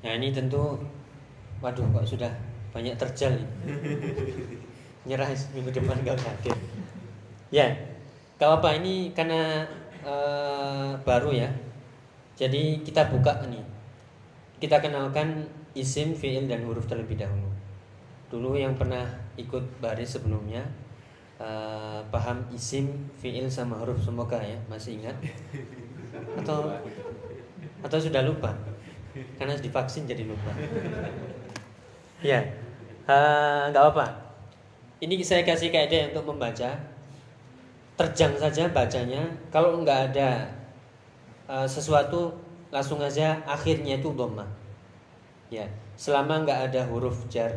Nah 0.03 0.17
ini 0.17 0.35
tentu 0.35 0.81
waduh 1.63 1.87
kok 1.95 2.09
sudah 2.09 2.33
banyak 2.75 2.97
terjal 2.99 3.33
nyerah 5.07 5.31
minggu 5.53 5.71
depan 5.71 6.01
gak 6.03 6.19
hadir. 6.21 6.57
Ya 7.55 7.71
kalau 8.41 8.59
apa 8.59 8.81
ini 8.81 9.15
karena 9.15 9.69
uh, 10.03 10.99
baru 11.07 11.31
ya 11.31 11.49
jadi 12.35 12.83
kita 12.83 13.11
buka 13.15 13.47
nih 13.47 13.63
kita 14.59 14.81
kenalkan 14.83 15.47
isim 15.75 16.15
fiil 16.15 16.47
dan 16.47 16.65
huruf 16.65 16.87
terlebih 16.87 17.19
dahulu. 17.19 17.51
Dulu 18.31 18.57
yang 18.57 18.75
pernah 18.79 19.05
ikut 19.35 19.83
baris 19.83 20.17
sebelumnya 20.17 20.63
eh, 21.39 22.01
paham 22.09 22.47
isim 22.55 23.11
fiil 23.19 23.51
sama 23.51 23.79
huruf 23.83 24.01
semoga 24.03 24.39
ya 24.41 24.59
masih 24.71 25.03
ingat. 25.03 25.17
Atau 26.41 26.71
atau 27.85 27.99
sudah 28.01 28.23
lupa? 28.25 28.55
Karena 29.39 29.55
divaksin 29.59 30.07
jadi 30.09 30.27
lupa. 30.27 30.51
Ya 32.25 32.41
eh, 33.05 33.63
nggak 33.69 33.87
apa 33.95 34.25
ini 35.05 35.21
saya 35.21 35.45
kasih 35.45 35.69
kaidah 35.69 36.17
untuk 36.17 36.33
membaca. 36.33 36.73
Terjang 37.95 38.35
saja 38.41 38.67
bacanya. 38.73 39.23
Kalau 39.53 39.85
nggak 39.85 40.01
ada 40.11 40.49
eh, 41.49 41.69
sesuatu 41.69 42.33
langsung 42.75 42.99
aja 42.99 43.39
akhirnya 43.47 44.01
itu 44.01 44.11
dhamma. 44.13 44.47
Ya 45.53 45.69
selama 45.95 46.43
nggak 46.43 46.71
ada 46.71 46.83
huruf 46.91 47.31
jar 47.31 47.51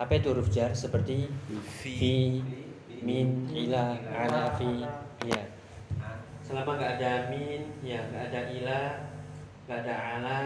apa 0.00 0.16
itu 0.16 0.32
huruf 0.32 0.48
jar? 0.48 0.72
Seperti 0.72 1.28
fi 1.60 2.40
min 3.04 3.44
ila 3.52 4.00
ala 4.08 4.48
fi. 4.56 4.80
ya. 5.28 5.40
Selama 6.40 6.80
nggak 6.80 6.92
ada 6.96 7.28
min 7.28 7.60
ya 7.84 8.00
nggak 8.08 8.32
ada 8.32 8.40
ila 8.48 8.80
nggak 9.68 9.78
ada 9.84 9.94
ala. 10.16 10.38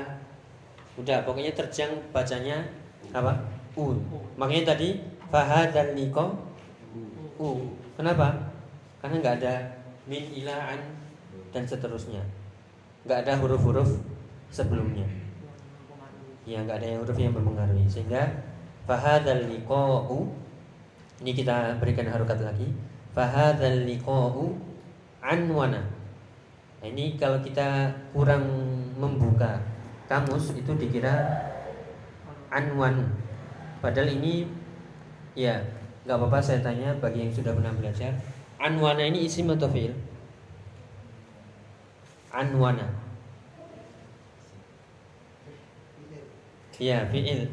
Udah 0.98 1.22
pokoknya 1.22 1.54
terjang 1.54 1.94
bacanya 2.10 2.66
apa? 3.14 3.30
U. 3.78 3.94
Makanya 4.34 4.74
tadi 4.74 4.98
fahad 5.30 5.70
dan 5.70 5.94
niko 5.94 6.34
u. 7.38 7.70
Kenapa? 7.94 8.34
Karena 8.98 9.22
nggak 9.22 9.36
ada 9.38 9.54
min 10.10 10.34
ila 10.42 10.74
an 10.74 10.80
dan 11.54 11.62
seterusnya 11.62 12.22
nggak 13.04 13.18
ada 13.24 13.32
huruf-huruf 13.40 14.00
sebelumnya. 14.48 15.04
Ya 16.44 16.60
nggak 16.60 16.80
ada 16.80 16.86
yang 16.88 17.00
huruf 17.04 17.16
yang 17.16 17.32
mempengaruhi. 17.32 17.88
Sehingga 17.88 18.28
fahadal 18.84 19.48
liqa'u 19.48 20.28
ini 21.24 21.32
kita 21.32 21.80
berikan 21.80 22.08
harokat 22.08 22.40
lagi. 22.40 22.68
Fahadal 23.14 23.86
liqa'u 23.86 24.74
anwana 25.24 25.80
nah, 25.80 26.86
ini 26.92 27.16
kalau 27.16 27.40
kita 27.40 27.88
kurang 28.12 28.44
membuka 29.00 29.56
kamus 30.04 30.52
itu 30.52 30.68
dikira 30.76 31.24
anwan 32.52 33.08
padahal 33.80 34.12
ini 34.12 34.44
ya 35.32 35.64
nggak 36.04 36.20
apa-apa 36.20 36.38
saya 36.44 36.60
tanya 36.60 36.92
bagi 37.00 37.24
yang 37.24 37.32
sudah 37.32 37.56
pernah 37.56 37.72
belajar. 37.72 38.12
Anwana 38.60 39.00
ini 39.08 39.24
isim 39.24 39.48
atau 39.48 39.72
anwana 42.34 43.04
Iya, 46.74 47.06
fi'il. 47.06 47.46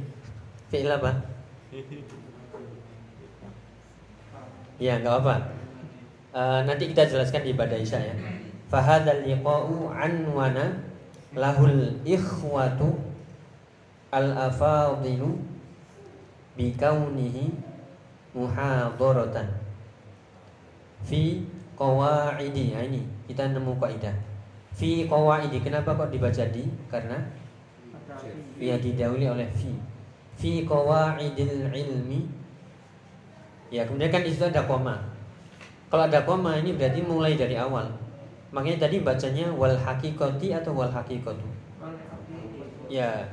Fi'il 0.73 0.89
apa? 0.89 1.13
Ya, 4.81 4.97
nggak 4.97 5.15
apa. 5.21 5.35
Uh, 6.33 6.65
nanti 6.65 6.89
kita 6.89 7.05
jelaskan 7.05 7.45
di 7.45 7.53
pada 7.53 7.77
Isya 7.77 8.01
ya. 8.01 8.15
Fahadal 8.65 9.21
liqa'u 9.21 9.93
anwana 9.93 10.73
lahul 11.37 12.01
ikhwatu 12.01 12.97
al 14.09 14.49
afadilu 14.49 15.37
bi 16.57 16.73
kaunihi 16.75 17.53
muhadaratan 18.35 19.47
fi 21.07 21.47
qawaidi 21.79 22.75
nah, 22.75 22.83
ini 22.83 23.01
kita 23.27 23.51
nemu 23.55 23.75
kaidah 23.79 24.30
fi 24.81 25.05
qawaidi 25.05 25.61
kenapa 25.61 25.93
kok 25.93 26.09
dibaca 26.09 26.41
di? 26.49 26.65
Karena 26.89 27.21
ya 28.57 28.81
didahului 28.81 29.29
oleh 29.29 29.49
fi. 29.53 29.69
Fi 30.41 30.65
qawaidil 30.65 31.69
ilmi. 31.69 32.25
Ya 33.69 33.85
kemudian 33.85 34.09
kan 34.09 34.25
di 34.25 34.33
situ 34.33 34.49
ada 34.49 34.65
koma. 34.65 34.97
Kalau 35.93 36.09
ada 36.09 36.25
koma 36.25 36.57
ini 36.57 36.73
berarti 36.73 37.05
mulai 37.05 37.37
dari 37.37 37.53
awal. 37.53 37.85
Makanya 38.49 38.89
tadi 38.89 39.05
bacanya 39.05 39.53
wal 39.53 39.77
hakikoti 39.77 40.49
atau 40.51 40.73
wal 40.73 40.89
hakikotu 40.89 41.61
ya 42.91 43.23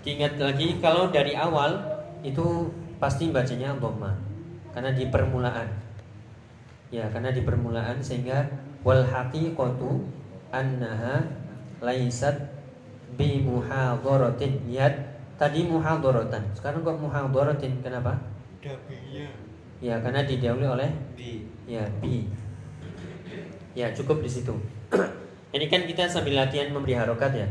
diingat 0.00 0.40
lagi 0.40 0.80
kalau 0.80 1.12
dari 1.12 1.36
awal 1.36 1.76
itu 2.24 2.72
pasti 2.96 3.28
bacanya 3.28 3.76
dhamma. 3.76 4.16
Karena 4.72 4.96
di 4.96 5.04
permulaan. 5.12 5.68
Ya 6.88 7.04
karena 7.12 7.28
di 7.28 7.44
permulaan 7.44 8.00
sehingga 8.00 8.48
wal 8.80 9.04
haqiqatu 9.04 10.00
annaha 10.52 11.24
laisat 11.80 12.36
bi 13.16 13.40
muhadharatin 13.42 14.68
lihat 14.68 14.94
tadi 15.40 15.66
muhadharatan. 15.66 16.44
Sekarang 16.54 16.84
kok 16.84 17.00
muhadharatin? 17.00 17.80
Kenapa? 17.80 18.14
Ya 19.82 19.98
karena 19.98 20.22
didahului 20.22 20.68
oleh 20.68 20.90
bi. 21.16 21.48
Ya 21.66 21.82
bi. 21.98 22.28
Ya 23.72 23.90
cukup 23.90 24.22
di 24.22 24.30
situ. 24.30 24.54
Ini 25.56 25.66
kan 25.68 25.88
kita 25.88 26.06
sambil 26.06 26.38
latihan 26.38 26.70
memberi 26.70 26.94
harokat 26.94 27.32
ya. 27.34 27.48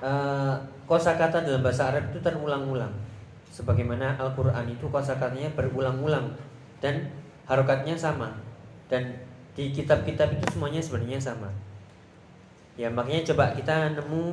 Uh, 0.00 0.56
kosakata 0.88 1.44
dalam 1.44 1.60
bahasa 1.60 1.92
Arab 1.92 2.08
itu 2.14 2.18
terulang-ulang. 2.24 2.90
Sebagaimana 3.50 4.16
Al-Quran 4.16 4.70
itu 4.70 4.86
kosakatanya 4.88 5.52
berulang-ulang. 5.52 6.32
Dan 6.80 7.12
harokatnya 7.44 7.98
sama. 7.98 8.32
Dan 8.88 9.20
di 9.52 9.74
kitab-kitab 9.74 10.32
itu 10.40 10.46
semuanya 10.56 10.80
sebenarnya 10.80 11.20
sama 11.20 11.50
ya 12.80 12.88
makanya 12.88 13.28
coba 13.28 13.52
kita 13.52 13.92
nemu 13.92 14.32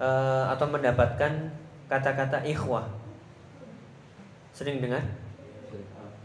uh, 0.00 0.48
atau 0.48 0.64
mendapatkan 0.72 1.52
kata-kata 1.84 2.40
ikhwah. 2.48 2.88
Sering 4.56 4.80
dengar? 4.80 5.04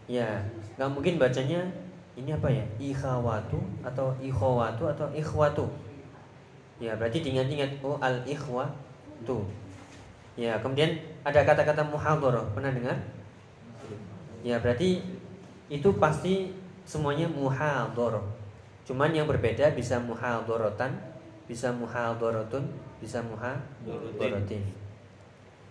Ya 0.08 0.40
nggak 0.80 0.90
mungkin 0.96 1.20
bacanya 1.20 1.68
ini 2.16 2.32
apa 2.32 2.48
ya? 2.48 2.64
Ikhawatu 2.80 3.60
atau 3.84 4.16
ikhwatu 4.24 4.88
atau 4.88 5.12
ikhwatu. 5.12 5.68
Ya 6.80 6.96
berarti 6.96 7.20
diingat-ingat 7.20 7.84
oh 7.84 8.00
al 8.00 8.24
ikhwatu 8.24 9.44
ya 10.40 10.56
kemudian 10.64 10.96
ada 11.28 11.44
kata-kata 11.44 11.84
muhadharah. 11.84 12.56
Pernah 12.56 12.72
dengar? 12.72 12.96
Ya 14.40 14.56
berarti 14.64 15.04
itu 15.68 15.90
pasti 16.00 16.56
semuanya 16.88 17.28
muhadharah. 17.28 18.24
Cuman 18.88 19.12
yang 19.12 19.28
berbeda 19.28 19.76
bisa 19.76 20.00
muhadharatan 20.00 21.09
bisa 21.50 21.74
muhadharatun 21.74 22.70
bisa 23.02 23.18
muhadharatin 23.26 24.62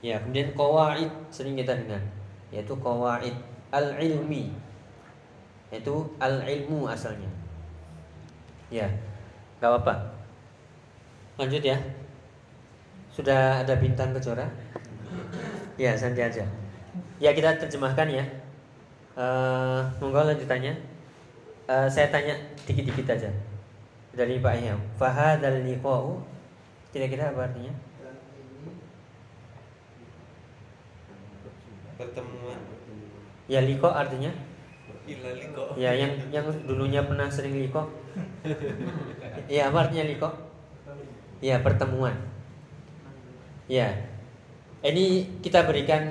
ya 0.02 0.18
kemudian 0.18 0.50
qawaid 0.58 1.10
sering 1.30 1.54
kita 1.54 1.78
dengar 1.78 2.02
yaitu 2.50 2.74
qawaid 2.82 3.34
al 3.70 3.94
ilmi 4.00 4.50
yaitu 5.68 6.08
al 6.16 6.40
ilmu 6.44 6.88
asalnya. 6.88 7.28
Ya 8.72 8.88
nggak 9.60 9.68
apa-apa. 9.68 9.94
Lanjut 11.36 11.60
ya. 11.60 11.76
Sudah 13.12 13.64
ada 13.64 13.74
bintang 13.76 14.16
kejora? 14.16 14.48
Ya 15.76 15.92
santai 15.96 16.28
aja. 16.28 16.44
Ya 17.20 17.30
kita 17.34 17.56
terjemahkan 17.60 18.08
ya. 18.08 18.24
Uh, 19.18 19.82
monggo 19.98 20.24
lanjutannya. 20.24 20.72
Uh, 21.68 21.84
saya 21.90 22.08
tanya 22.08 22.32
dikit-dikit 22.64 23.12
aja 23.12 23.28
dari 24.18 24.42
Pak 24.42 24.54
Ihya 24.58 24.74
fahadal 24.98 25.62
liqa'u. 25.62 26.18
Kira-kira 26.90 27.30
apa 27.30 27.46
artinya? 27.46 27.70
Pertemuan. 31.94 32.58
Ya 33.46 33.62
liko 33.62 33.86
artinya? 33.86 34.34
Ila 35.08 35.30
liko 35.32 35.72
ya 35.80 35.96
yang 35.96 36.12
yang 36.28 36.44
dulunya 36.68 37.00
pernah 37.00 37.32
sering 37.32 37.56
liko 37.56 37.80
ya 39.48 39.72
apa 39.72 39.88
artinya 39.88 40.04
liko 40.04 40.28
ya 41.38 41.62
pertemuan. 41.62 42.12
Ya. 43.70 43.94
Ini 44.78 45.38
kita 45.42 45.66
berikan 45.66 46.02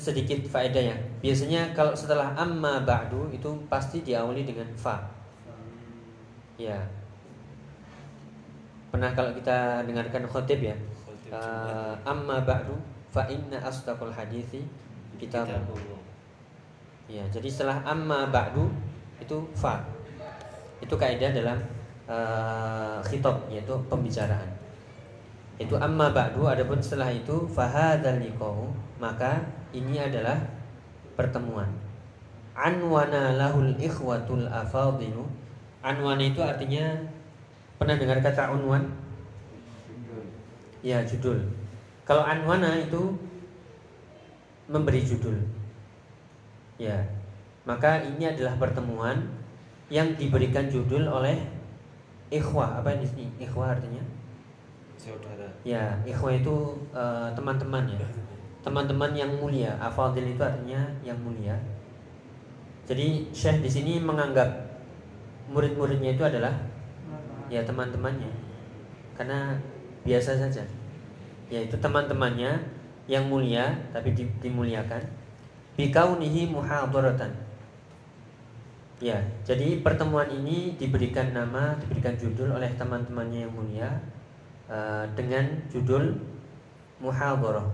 sedikit 0.00 0.40
faedah 0.48 0.94
ya. 0.94 0.96
Biasanya 1.20 1.74
kalau 1.76 1.92
setelah 1.92 2.32
amma 2.38 2.80
ba'du 2.86 3.28
itu 3.34 3.48
pasti 3.68 4.00
diawali 4.06 4.46
dengan 4.46 4.70
fa. 4.78 5.02
Ya 6.58 6.97
pernah 8.88 9.10
kalau 9.12 9.32
kita 9.36 9.84
dengarkan 9.84 10.24
khotib 10.28 10.60
ya? 10.64 10.76
Uh, 11.28 11.92
amma 12.08 12.40
ba'du 12.40 12.72
fa 13.12 13.28
inna 13.28 13.60
asdaqul 13.60 14.08
hadithi 14.08 14.64
kita 15.20 15.44
ya 17.04 17.24
jadi 17.28 17.48
setelah 17.48 17.84
amma 17.84 18.32
ba'du 18.32 18.68
itu 19.20 19.36
fa. 19.52 19.82
Itu 20.78 20.94
kaidah 20.94 21.34
dalam 21.34 21.58
uh, 22.08 23.00
khitab 23.04 23.44
yaitu 23.50 23.74
pembicaraan. 23.90 24.48
Itu 25.58 25.74
amma 25.76 26.14
ba'du 26.14 26.46
adapun 26.46 26.78
setelah 26.78 27.10
itu 27.10 27.44
fahadzal 27.50 28.22
liqa'u 28.22 28.70
maka 29.02 29.42
ini 29.74 29.98
adalah 30.00 30.38
pertemuan. 31.18 31.66
Anwana 32.54 33.34
lahul 33.34 33.74
ikhwatul 33.74 34.46
afadilu. 34.46 35.26
Anwana 35.82 36.22
itu 36.22 36.42
artinya 36.42 36.94
pernah 37.78 37.94
dengar 37.96 38.18
kata 38.20 38.52
unwan? 38.52 38.84
Ya 40.82 41.02
judul. 41.06 41.42
Kalau 42.02 42.22
anwana 42.26 42.74
itu 42.78 43.14
memberi 44.68 45.02
judul. 45.02 45.34
Ya 46.78 47.06
maka 47.68 48.00
ini 48.00 48.24
adalah 48.24 48.56
pertemuan 48.56 49.28
yang 49.92 50.16
diberikan 50.16 50.72
judul 50.72 51.04
oleh 51.04 51.36
ikhwah 52.32 52.80
apa 52.80 52.96
ini? 52.96 53.28
Ikhwah 53.36 53.76
artinya? 53.76 54.00
Saudara. 54.96 55.48
Ya 55.68 56.00
ikhwah 56.08 56.32
itu 56.32 56.56
eh, 56.96 57.28
teman-teman 57.36 57.84
ya. 57.92 58.00
Teman-teman 58.64 59.12
yang 59.12 59.32
mulia. 59.36 59.76
Afadil 59.76 60.32
itu 60.32 60.40
artinya 60.40 60.80
yang 61.04 61.20
mulia. 61.20 61.60
Jadi 62.88 63.28
syekh 63.36 63.60
di 63.60 63.68
sini 63.68 63.92
menganggap 64.00 64.48
murid-muridnya 65.52 66.16
itu 66.16 66.24
adalah 66.24 66.56
ya 67.48 67.64
teman-temannya 67.64 68.30
karena 69.16 69.56
biasa 70.04 70.38
saja 70.38 70.62
yaitu 71.48 71.74
teman-temannya 71.80 72.56
yang 73.08 73.24
mulia 73.24 73.72
tapi 73.92 74.12
di- 74.12 74.36
dimuliakan 74.40 75.00
bikaunihi 75.76 76.48
muhadaratan 76.48 77.48
Ya, 78.98 79.22
jadi 79.46 79.78
pertemuan 79.78 80.26
ini 80.26 80.74
diberikan 80.74 81.30
nama, 81.30 81.78
diberikan 81.78 82.18
judul 82.18 82.50
oleh 82.50 82.66
teman-temannya 82.74 83.46
yang 83.46 83.54
mulia 83.54 83.86
uh, 84.66 85.06
dengan 85.14 85.46
judul 85.70 86.18
muhadharah. 86.98 87.70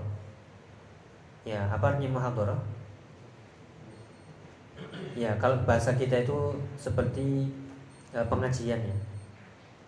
Ya, 1.48 1.64
apa 1.72 1.96
artinya 1.96 2.20
muhadharah? 2.20 2.60
Ya, 5.16 5.32
kalau 5.40 5.64
bahasa 5.64 5.96
kita 5.96 6.28
itu 6.28 6.60
seperti 6.76 7.48
uh, 8.12 8.28
pengajian 8.28 8.84
ya. 8.84 8.96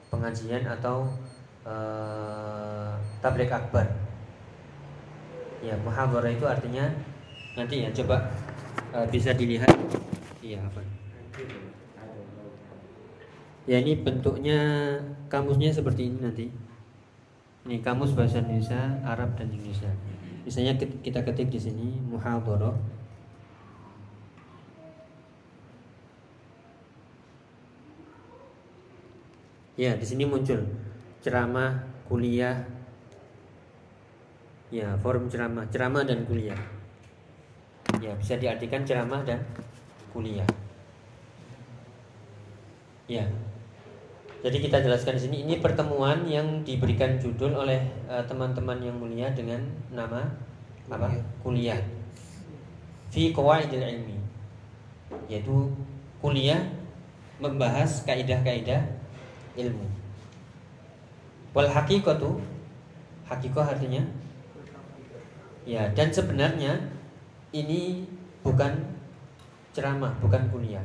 Pengajian 0.08 0.64
atau 0.64 1.10
uh, 1.66 2.94
tablik 3.20 3.50
akbar. 3.50 3.86
Ya, 5.64 5.74
muhadharah 5.82 6.30
itu 6.30 6.46
artinya 6.46 6.86
nanti 7.58 7.82
ya 7.82 7.90
coba 7.90 8.30
uh, 8.94 9.06
bisa 9.10 9.34
dilihat. 9.34 9.72
Iya, 10.44 10.62
apa? 10.62 10.80
Ya 13.66 13.82
ini 13.82 13.98
bentuknya 13.98 14.58
kamusnya 15.26 15.74
seperti 15.74 16.06
ini 16.06 16.18
nanti. 16.22 16.46
Ini 17.66 17.82
kamus 17.82 18.14
bahasa 18.14 18.38
Indonesia, 18.38 18.78
Arab 19.02 19.34
dan 19.34 19.50
Indonesia. 19.50 19.90
Misalnya 20.46 20.78
kita 20.78 21.26
ketik 21.26 21.50
di 21.50 21.58
sini 21.58 21.98
muhadharah. 22.06 22.95
Ya, 29.76 29.92
di 29.92 30.08
sini 30.08 30.24
muncul 30.24 30.64
ceramah, 31.20 31.84
kuliah. 32.08 32.64
Ya, 34.72 34.96
forum 35.04 35.28
ceramah, 35.28 35.68
ceramah 35.68 36.02
dan 36.02 36.24
kuliah. 36.24 36.58
Ya, 38.00 38.16
bisa 38.16 38.40
diartikan 38.40 38.88
ceramah 38.88 39.20
dan 39.22 39.44
kuliah. 40.16 40.48
Ya. 43.06 43.28
Jadi 44.40 44.62
kita 44.64 44.80
jelaskan 44.80 45.20
di 45.20 45.22
sini 45.28 45.36
ini 45.44 45.54
pertemuan 45.60 46.24
yang 46.24 46.64
diberikan 46.64 47.20
judul 47.20 47.52
oleh 47.54 47.82
eh, 48.08 48.24
teman-teman 48.26 48.78
uh, 48.78 48.84
yang 48.90 48.96
mulia 48.96 49.28
dengan 49.34 49.60
nama 49.92 50.22
apa? 50.88 51.10
Kuliah. 51.44 51.78
Fi 53.12 53.30
qawaidil 53.34 53.82
ilmi. 53.82 54.16
Yaitu 55.30 55.70
kuliah 56.22 56.62
membahas 57.42 58.02
kaidah-kaidah 58.06 58.82
ilmu. 59.56 59.86
Wal 61.56 61.72
haqiqatu 61.72 62.36
hakikoh 63.26 63.64
artinya 63.64 64.04
ya 65.66 65.90
dan 65.96 66.14
sebenarnya 66.14 66.78
ini 67.50 68.06
bukan 68.44 68.76
ceramah, 69.74 70.14
bukan 70.22 70.46
kuliah. 70.52 70.84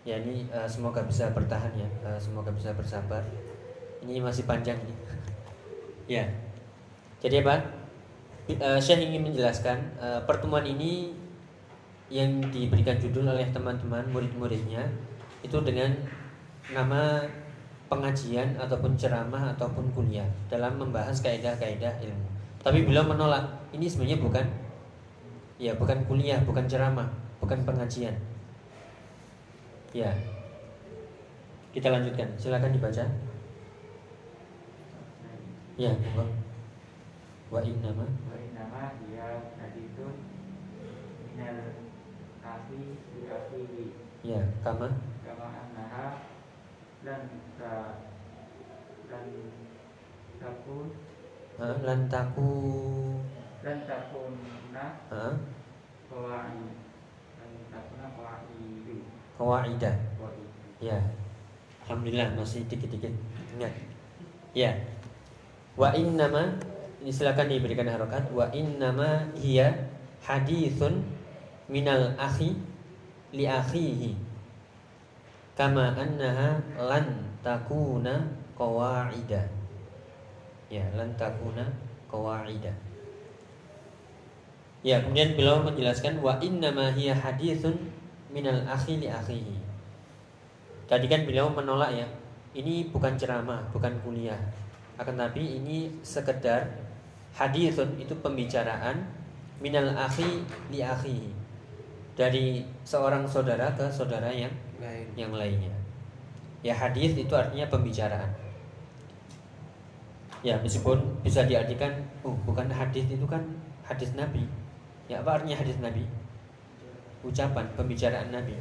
Ya 0.00 0.16
ini 0.16 0.48
uh, 0.48 0.64
semoga 0.64 1.04
bisa 1.04 1.28
bertahan 1.36 1.76
ya 1.76 1.88
uh, 2.06 2.16
semoga 2.16 2.48
bisa 2.54 2.72
bersabar. 2.72 3.20
Ini 4.00 4.22
masih 4.22 4.48
panjang 4.48 4.78
ini. 4.80 4.96
Ya. 6.10 6.26
Jadi 7.22 7.46
apa? 7.46 7.62
Uh, 8.50 8.80
saya 8.82 8.98
ingin 8.98 9.22
menjelaskan 9.30 9.78
pertemuan 10.26 10.66
ini 10.66 11.14
yang 12.10 12.42
diberikan 12.50 12.98
judul 12.98 13.30
oleh 13.30 13.46
teman-teman 13.54 14.02
murid-muridnya 14.10 14.90
itu 15.46 15.54
dengan 15.62 15.94
nama 16.70 17.22
pengajian 17.90 18.54
ataupun 18.54 18.94
ceramah 18.94 19.50
ataupun 19.56 19.90
kuliah 19.90 20.26
dalam 20.46 20.78
membahas 20.78 21.18
kaidah-kaidah 21.22 21.98
ilmu 22.02 22.28
tapi 22.62 22.86
beliau 22.86 23.06
menolak 23.06 23.42
ini 23.74 23.90
sebenarnya 23.90 24.18
bukan 24.22 24.46
ya 25.58 25.74
bukan 25.74 25.98
kuliah 26.06 26.38
bukan 26.46 26.64
ceramah 26.70 27.08
bukan 27.42 27.62
pengajian 27.66 28.14
Ya. 29.90 30.14
Kita 31.74 31.90
lanjutkan. 31.90 32.30
Silakan 32.38 32.70
dibaca. 32.70 33.02
Ya, 35.74 35.90
monggo. 35.90 36.30
Wa 37.50 37.58
nama. 37.58 38.06
Wa 38.06 38.38
nama 38.54 38.82
dia 39.02 39.50
itu 39.74 40.06
minal 41.26 41.58
kafi 42.38 43.02
Ya, 44.22 44.38
kama. 44.62 44.94
Kama 45.26 45.46
annaha 45.50 46.29
dan 47.00 47.22
ta 47.56 47.96
dan 49.08 49.26
takun. 50.36 50.86
Uh, 51.60 51.76
lan 51.84 52.08
taku 52.08 52.52
lan 53.60 53.84
takuna 53.84 54.84
uh, 55.12 55.36
kawai 56.08 56.56
lan 57.36 57.50
takuna 57.68 58.06
kawai 58.16 58.48
Kawaidah 59.36 59.96
Ya. 60.80 60.96
Alhamdulillah 61.84 62.32
masih 62.40 62.64
dikit-dikit. 62.64 63.12
Ingat. 63.52 63.72
Ya. 64.56 64.72
Wa 65.76 65.92
innama 65.92 66.56
Ini 67.04 67.12
silakan 67.12 67.52
diberikan 67.52 67.84
harokat. 67.84 68.32
Wa 68.32 68.48
innama 68.56 69.28
hiya 69.36 69.92
hadithun 70.24 71.04
Minal 71.68 72.16
akhi 72.16 72.56
Li 73.36 73.44
akhihi 73.44 74.29
Kama 75.60 75.92
annaha 75.92 76.56
lan 76.80 77.04
takuna 77.44 78.24
Kawaida 78.56 79.44
Ya 80.72 80.88
lan 80.96 81.12
takuna 81.20 81.68
Kawaida 82.08 82.72
Ya 84.80 85.04
kemudian 85.04 85.36
beliau 85.36 85.60
menjelaskan 85.60 86.24
Wa 86.24 86.40
innama 86.40 86.88
hiya 86.96 87.12
hadithun 87.12 87.76
minal 88.30 88.62
akhi 88.66 89.02
li 89.02 89.08
akhihi. 89.10 89.58
Tadi 90.86 91.06
kan 91.10 91.26
beliau 91.26 91.50
menolak 91.50 91.94
ya. 91.94 92.06
Ini 92.50 92.90
bukan 92.90 93.14
ceramah, 93.14 93.62
bukan 93.70 93.94
kuliah. 94.02 94.38
Akan 94.98 95.14
tapi 95.14 95.62
ini 95.62 95.90
sekedar 96.02 96.66
hadithun 97.34 97.94
itu 97.98 98.14
pembicaraan 98.18 99.06
minal 99.62 99.94
akhi 99.94 100.42
li 100.70 100.82
akhihi. 100.82 101.39
Dari 102.20 102.60
seorang 102.84 103.24
saudara 103.24 103.72
ke 103.72 103.88
saudara 103.88 104.28
yang 104.28 104.52
Lain. 104.76 105.08
yang 105.16 105.32
lainnya. 105.32 105.72
Ya 106.60 106.76
hadis 106.76 107.16
itu 107.16 107.32
artinya 107.32 107.64
pembicaraan. 107.72 108.28
Ya 110.44 110.60
meskipun 110.60 111.00
bisa 111.24 111.48
diartikan, 111.48 111.88
oh 112.20 112.36
bukan 112.44 112.68
hadis 112.68 113.08
itu 113.08 113.24
kan 113.24 113.40
hadis 113.80 114.12
Nabi. 114.12 114.44
Ya 115.08 115.24
apa 115.24 115.40
artinya 115.40 115.56
hadis 115.56 115.80
Nabi? 115.80 116.04
ucapan 117.20 117.68
pembicaraan 117.76 118.32
Nabi. 118.32 118.56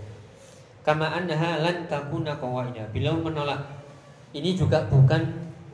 Kama 0.84 1.08
annaha 1.08 1.60
lan 1.64 1.88
takuna. 1.88 2.36
Beliau 2.92 3.16
menolak. 3.20 3.60
Ini 4.36 4.56
juga 4.56 4.84
bukan 4.88 5.20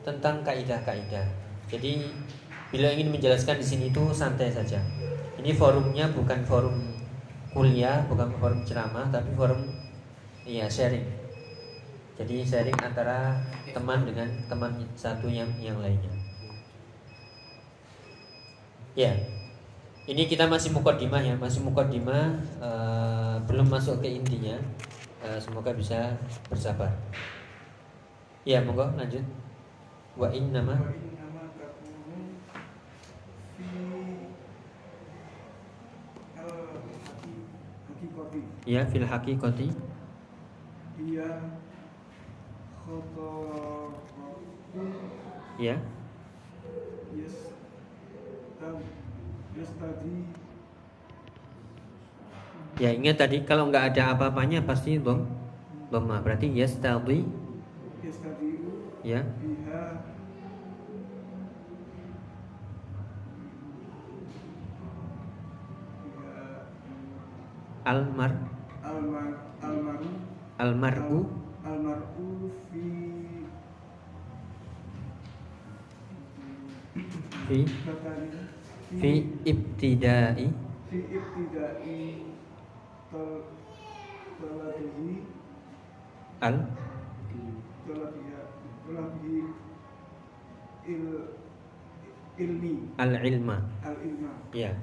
tentang 0.06 0.40
kaidah-kaidah. 0.46 1.26
Jadi 1.66 2.06
beliau 2.70 2.90
ingin 2.94 3.10
menjelaskan 3.10 3.58
di 3.58 3.66
sini 3.66 3.84
itu 3.90 4.02
santai 4.14 4.48
saja. 4.48 4.80
Ini 5.36 5.52
forumnya 5.52 6.08
bukan 6.14 6.40
forum 6.46 6.95
kuliah, 7.56 8.04
bukan 8.04 8.28
forum 8.36 8.60
ceramah, 8.68 9.08
tapi 9.08 9.32
forum 9.32 9.64
iya 10.44 10.68
sharing. 10.68 11.08
Jadi 12.20 12.44
sharing 12.44 12.76
antara 12.84 13.40
teman 13.72 14.04
dengan 14.04 14.28
teman 14.44 14.76
satu 14.92 15.24
yang 15.24 15.48
yang 15.56 15.80
lainnya. 15.80 16.12
Ya, 18.92 19.16
ini 20.04 20.28
kita 20.28 20.44
masih 20.44 20.76
mukodimah 20.76 21.24
ya, 21.24 21.32
masih 21.32 21.64
mukodimah 21.64 22.36
uh, 22.60 23.40
belum 23.48 23.72
masuk 23.72 24.04
ke 24.04 24.20
intinya. 24.20 24.60
Uh, 25.24 25.40
semoga 25.40 25.72
bisa 25.72 26.12
bersabar. 26.52 26.92
Ya, 28.44 28.60
monggo 28.60 28.84
lanjut. 29.00 29.24
Wa 30.16 30.28
in 30.28 30.52
nama 30.52 30.76
Ya, 38.66 38.86
fil 38.90 39.06
haqiqati. 39.06 39.68
Iya. 40.98 41.26
Ya. 45.58 45.76
Yes. 47.16 47.52
Ya 52.76 52.92
ingat 52.92 53.16
tadi 53.16 53.40
kalau 53.48 53.72
nggak 53.72 53.96
ada 53.96 54.02
apa-apanya 54.12 54.60
pasti 54.68 55.00
dom 55.00 55.24
doma 55.88 56.20
berarti 56.20 56.52
yes 56.52 56.76
tadi 56.76 57.24
ya 59.04 59.22
almar. 67.86 68.32
Almar 68.82 69.26
almaru 69.62 70.10
almaru 70.58 71.20
almaru 71.62 72.30
fi. 72.70 72.84
Fi. 77.46 77.58
Fi 79.00 79.10
ibtidai. 79.46 80.46
Fi 80.90 80.98
ibtidai 80.98 81.98
talabihi. 84.42 85.14
Al. 86.42 86.56
Talabiya 87.86 88.40
talabihi 88.82 89.42
il 90.90 91.04
ilmi. 92.36 92.74
Al 92.98 93.12
ilma 93.22 93.56
al 93.86 93.96
ilma 94.02 94.32
ya 94.52 94.74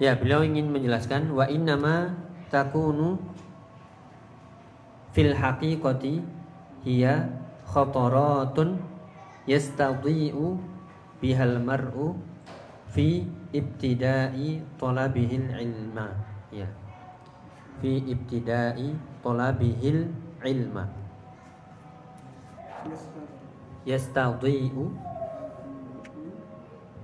ya 0.00 0.16
beliau 0.16 0.40
ingin 0.40 0.72
menjelaskan 0.72 1.28
wa 1.36 1.44
innama 1.44 2.16
takunu 2.48 3.20
fil 5.12 5.36
haqiqati 5.36 6.24
hiya 6.82 7.28
khataratun 7.68 8.80
yastadhi'u 9.44 10.56
bihal 11.20 11.60
mar'u 11.60 12.16
fi 12.90 13.28
ibtida'i 13.52 14.64
talabihil 14.80 15.52
ilma. 15.52 16.08
Ya. 16.50 16.66
Fi 17.84 18.02
ibtida'i 18.08 18.96
talabihil 19.22 20.08
ilma. 20.42 20.88
Yastad 23.84 24.40
yastadhi'u 24.40 24.84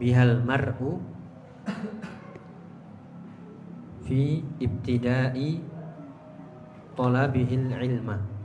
bihal 0.00 0.40
mar'u 0.44 1.00
fi 4.06 4.38
ibtida'i 4.62 5.58
talabihil 6.94 7.74
ilma 7.74 8.38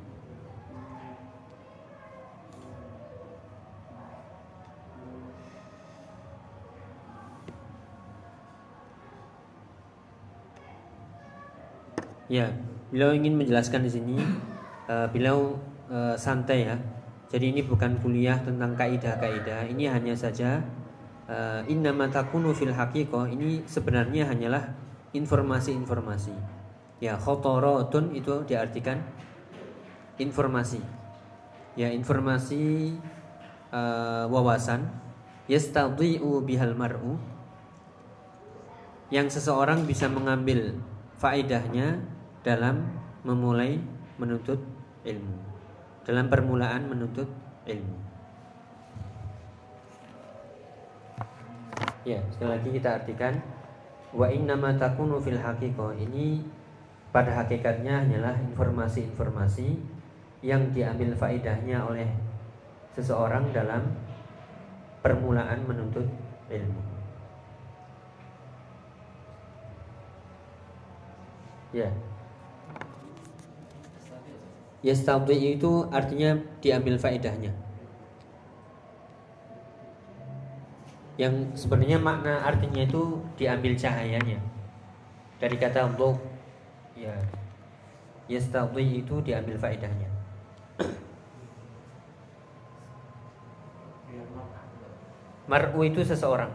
Ya, 12.32 12.48
beliau 12.88 13.12
ingin 13.12 13.36
menjelaskan 13.36 13.84
di 13.84 13.92
sini, 13.92 14.16
eh, 14.88 15.08
beliau 15.12 15.60
eh, 15.92 16.16
santai 16.16 16.64
ya. 16.64 16.80
Jadi 17.28 17.52
ini 17.52 17.60
bukan 17.60 18.00
kuliah 18.00 18.40
tentang 18.40 18.72
kaidah-kaidah. 18.80 19.68
Ini 19.68 19.92
hanya 19.92 20.16
saja 20.16 20.64
uh, 21.32 21.62
innama 21.72 22.12
takunu 22.12 22.52
fil 22.52 22.76
haqiqah 22.76 23.32
ini 23.32 23.64
sebenarnya 23.64 24.28
hanyalah 24.28 24.68
informasi-informasi. 25.12 26.34
Ya, 27.02 27.18
khotorotun 27.18 28.16
itu 28.16 28.46
diartikan 28.48 29.02
informasi. 30.22 30.80
Ya, 31.76 31.92
informasi 31.92 32.96
uh, 33.72 34.28
wawasan 34.28 34.86
yastadhi'u 35.50 36.44
bihal 36.46 36.78
mar'u 36.78 37.18
yang 39.12 39.28
seseorang 39.28 39.84
bisa 39.84 40.08
mengambil 40.08 40.80
faedahnya 41.20 42.00
dalam 42.48 42.88
memulai 43.28 43.82
menuntut 44.16 44.64
ilmu. 45.04 45.36
Dalam 46.08 46.32
permulaan 46.32 46.88
menuntut 46.88 47.28
ilmu. 47.68 47.98
Ya, 52.02 52.18
sekali 52.34 52.50
lagi 52.58 52.70
kita 52.74 52.90
artikan 52.98 53.34
wa 54.12 54.28
innama 54.28 54.76
takunu 54.76 55.20
fil 55.24 55.40
haqiqah 55.40 55.96
ini 55.96 56.44
pada 57.12 57.32
hakikatnya 57.44 58.08
hanyalah 58.08 58.36
informasi-informasi 58.52 59.80
yang 60.44 60.72
diambil 60.72 61.16
faedahnya 61.16 61.84
oleh 61.84 62.08
seseorang 62.96 63.52
dalam 63.56 63.88
permulaan 65.04 65.60
menuntut 65.68 66.08
ilmu. 66.52 66.82
Ya. 71.72 71.88
Yastadhi 74.84 75.56
itu 75.56 75.88
artinya 75.94 76.36
diambil 76.60 77.00
faedahnya. 77.00 77.54
Yang 81.20 81.66
sebenarnya 81.66 82.00
makna 82.00 82.44
artinya 82.46 82.84
itu 82.84 83.20
diambil 83.36 83.76
cahayanya. 83.76 84.40
Dari 85.42 85.56
kata 85.60 85.92
untuk 85.92 86.22
ya. 86.96 87.16
Yastadhi 88.32 89.04
itu 89.04 89.20
diambil 89.20 89.60
faedahnya. 89.60 90.08
Mar'u 95.52 95.84
itu 95.84 96.00
seseorang. 96.00 96.48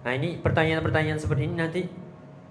Nah 0.00 0.12
ini 0.16 0.40
pertanyaan-pertanyaan 0.40 1.20
seperti 1.20 1.44
ini 1.44 1.56
nanti 1.60 1.82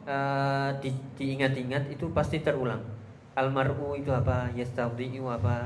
uh, 0.06 0.70
di, 0.78 0.94
diingat-ingat 1.18 1.90
itu 1.90 2.14
pasti 2.14 2.46
terulang. 2.46 2.82
Almaru 3.34 3.98
itu 3.98 4.14
apa? 4.14 4.54
Yastadhi'u 4.54 5.26
apa? 5.26 5.66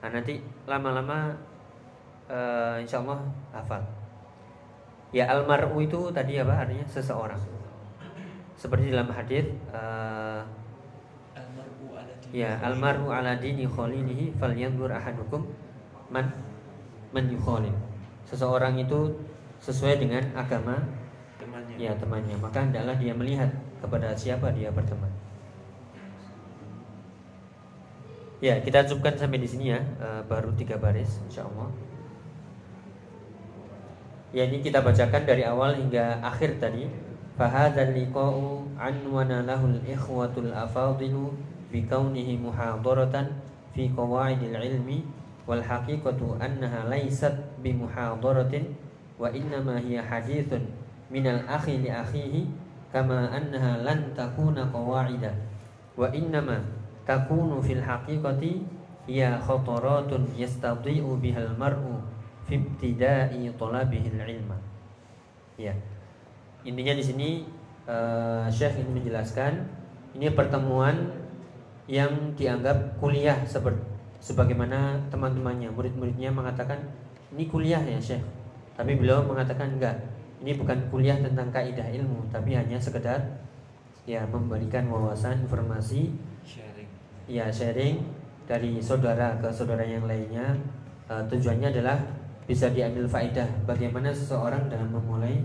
Nah 0.00 0.08
nanti 0.08 0.40
lama-lama 0.64 1.36
uh, 2.32 2.80
insya 2.80 3.04
Allah 3.04 3.20
hafal. 3.52 3.84
Ya 5.16 5.32
almaru 5.32 5.80
itu 5.80 6.12
tadi 6.12 6.36
apa 6.36 6.52
artinya? 6.52 6.84
Seseorang. 6.84 7.40
Seperti 8.60 8.92
dalam 8.92 9.08
hadis 9.08 9.48
uh, 9.72 10.44
Ya 12.36 12.60
almaru 12.60 13.08
ala 13.08 13.40
dini 13.40 13.64
khalilihi 13.64 14.36
falyanzur 14.36 14.92
ahadukum 14.92 15.48
man 16.12 16.28
man 17.16 17.32
yukhalil. 17.32 17.72
Seseorang 18.28 18.76
itu 18.76 19.16
sesuai 19.64 20.04
dengan 20.04 20.20
agama 20.36 20.84
temannya. 21.40 21.80
ya 21.80 21.96
temannya. 21.96 22.36
Maka 22.36 22.68
hendaklah 22.68 23.00
dia 23.00 23.16
melihat 23.16 23.48
kepada 23.80 24.12
siapa 24.12 24.52
dia 24.52 24.68
berteman. 24.68 25.08
Ya 28.44 28.60
kita 28.60 28.84
cukupkan 28.84 29.16
sampai 29.16 29.40
di 29.40 29.48
sini 29.48 29.72
ya. 29.72 29.80
Eh, 29.80 30.20
baru 30.28 30.52
tiga 30.52 30.76
baris 30.76 31.24
insya 31.24 31.48
Allah 31.48 31.72
ya 34.34 34.46
ini 34.46 34.62
kita 34.62 34.82
bacakan 34.82 35.22
dari 35.22 35.46
awal 35.46 35.76
hingga 35.76 36.18
akhir 36.22 36.58
tadi. 36.58 36.86
Fahadzal 37.36 37.92
liqa'u 37.92 38.64
anwana 38.80 39.44
lahul 39.44 39.76
ikhwatul 39.84 40.48
afadilu 40.56 41.36
bikaunihi 41.68 42.40
muhadaratan 42.40 43.28
fi 43.76 43.92
qawaidil 43.92 44.56
ilmi 44.56 45.04
wal 45.44 45.60
haqiqatu 45.60 46.40
annaha 46.40 46.88
laysat 46.88 47.36
bi 47.60 47.76
muhadaratin 47.76 48.72
wa 49.20 49.28
innama 49.28 49.76
hiya 49.76 50.00
hadithun 50.00 50.64
minal 51.12 51.44
akhi 51.44 51.84
li 51.84 51.92
akhihi 51.92 52.48
kama 52.88 53.28
annaha 53.28 53.84
lan 53.84 54.16
takuna 54.16 54.64
qawaida. 54.72 55.36
Wa 55.92 56.08
innama 56.16 56.64
takunu 57.04 57.60
fil 57.60 57.84
haqiqati 57.84 58.64
hiya 59.06 59.36
khataratun 59.38 60.32
yastadhi'u 60.34 61.20
bihal 61.20 61.52
mar'u 61.54 61.95
fi 62.46 62.54
ibtida'i 62.56 63.50
talabihil 63.58 64.16
ilma 64.16 64.58
ya. 65.58 65.74
Intinya 66.66 66.94
di 66.94 67.04
sini 67.04 67.28
eh, 67.86 68.46
Syekh 68.50 68.82
ingin 68.82 69.02
menjelaskan 69.02 69.52
ini 70.16 70.30
pertemuan 70.32 71.10
yang 71.86 72.34
dianggap 72.34 72.98
kuliah 72.98 73.38
seperti 73.46 73.78
sebagaimana 74.18 74.98
teman-temannya 75.12 75.70
murid-muridnya 75.70 76.32
mengatakan 76.34 76.82
ini 77.34 77.46
kuliah 77.46 77.82
ya 77.82 77.98
Syekh. 77.98 78.24
Tapi 78.76 78.98
beliau 78.98 79.24
mengatakan 79.24 79.78
enggak 79.78 79.96
ini 80.42 80.52
bukan 80.56 80.76
kuliah 80.92 81.16
tentang 81.16 81.48
kaidah 81.48 81.86
ilmu 81.96 82.28
tapi 82.28 82.52
hanya 82.52 82.76
sekedar 82.76 83.18
ya 84.04 84.22
memberikan 84.28 84.86
wawasan 84.86 85.42
informasi 85.48 86.14
sharing. 86.46 86.88
ya 87.26 87.48
sharing 87.50 88.04
dari 88.46 88.78
saudara 88.78 89.34
ke 89.42 89.50
saudara 89.50 89.82
yang 89.82 90.06
lainnya. 90.06 90.54
Eh, 91.06 91.22
tujuannya 91.30 91.70
adalah 91.70 91.98
bisa 92.46 92.70
diambil 92.70 93.10
faedah 93.10 93.46
bagaimana 93.66 94.14
seseorang 94.14 94.70
dalam 94.70 94.86
memulai 94.94 95.42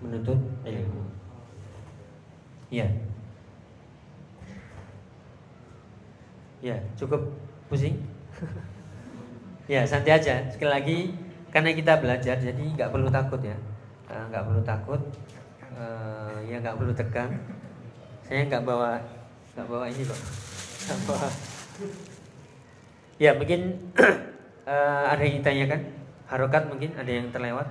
menuntut 0.00 0.40
ilmu. 0.64 1.04
Ya 2.72 2.88
ya 6.64 6.76
cukup 6.96 7.28
pusing. 7.68 8.00
Ya 9.68 9.84
santai 9.84 10.16
aja. 10.16 10.40
Sekali 10.48 10.70
lagi 10.72 10.98
karena 11.52 11.76
kita 11.76 12.00
belajar 12.00 12.40
jadi 12.40 12.64
nggak 12.74 12.90
perlu 12.90 13.12
takut 13.12 13.38
ya. 13.44 13.56
Eh, 14.08 14.24
nggak 14.32 14.44
perlu 14.48 14.62
takut. 14.64 15.00
Eh, 15.76 16.36
ya 16.48 16.56
nggak 16.58 16.76
perlu 16.80 16.92
tegang. 16.96 17.30
Saya 18.24 18.48
nggak 18.48 18.64
bawa 18.64 18.96
nggak 19.54 19.66
bawa 19.68 19.84
ini 19.92 20.02
bawa. 20.08 21.28
Ya 23.20 23.36
mungkin 23.36 23.76
eh, 24.72 25.04
ada 25.04 25.20
yang 25.20 25.44
ditanyakan 25.44 25.99
harokat 26.30 26.70
mungkin 26.70 26.94
ada 26.94 27.10
yang 27.10 27.28
terlewat. 27.34 27.66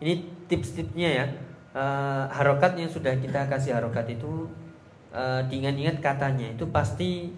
Ini 0.00 0.24
tips-tipsnya 0.48 1.08
ya. 1.12 1.26
Eh, 1.76 2.24
harokat 2.32 2.80
yang 2.80 2.88
sudah 2.88 3.12
kita 3.20 3.44
kasih 3.52 3.76
harokat 3.76 4.08
itu 4.08 4.48
eh, 5.12 5.44
diingat-ingat 5.52 6.00
katanya. 6.00 6.48
Itu 6.48 6.72
pasti 6.72 7.28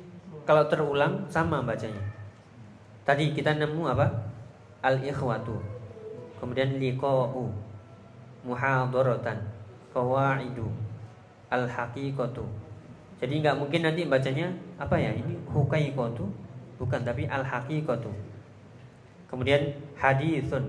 kalau 0.46 0.70
terulang 0.70 1.26
sama 1.26 1.60
bacanya. 1.66 2.00
Tadi 3.02 3.34
kita 3.34 3.58
nemu 3.58 3.82
apa? 3.90 4.06
Al 4.80 5.02
ikhwatu 5.02 5.80
kemudian 6.40 6.80
liqa'u. 6.80 7.52
Muhadaratan 8.40 9.36
qawaidu. 9.92 10.64
Al 11.52 11.68
haqiqatu. 11.68 12.46
Jadi 13.20 13.44
nggak 13.44 13.58
mungkin 13.60 13.84
nanti 13.84 14.08
bacanya 14.08 14.48
apa 14.80 14.96
ya? 14.96 15.12
Ini 15.12 15.36
huqaiqatu. 15.52 16.24
Bukan 16.80 17.00
tapi 17.04 17.28
al 17.28 17.44
haqiqatu. 17.44 18.29
Kemudian 19.30 19.70
hadithun 19.94 20.66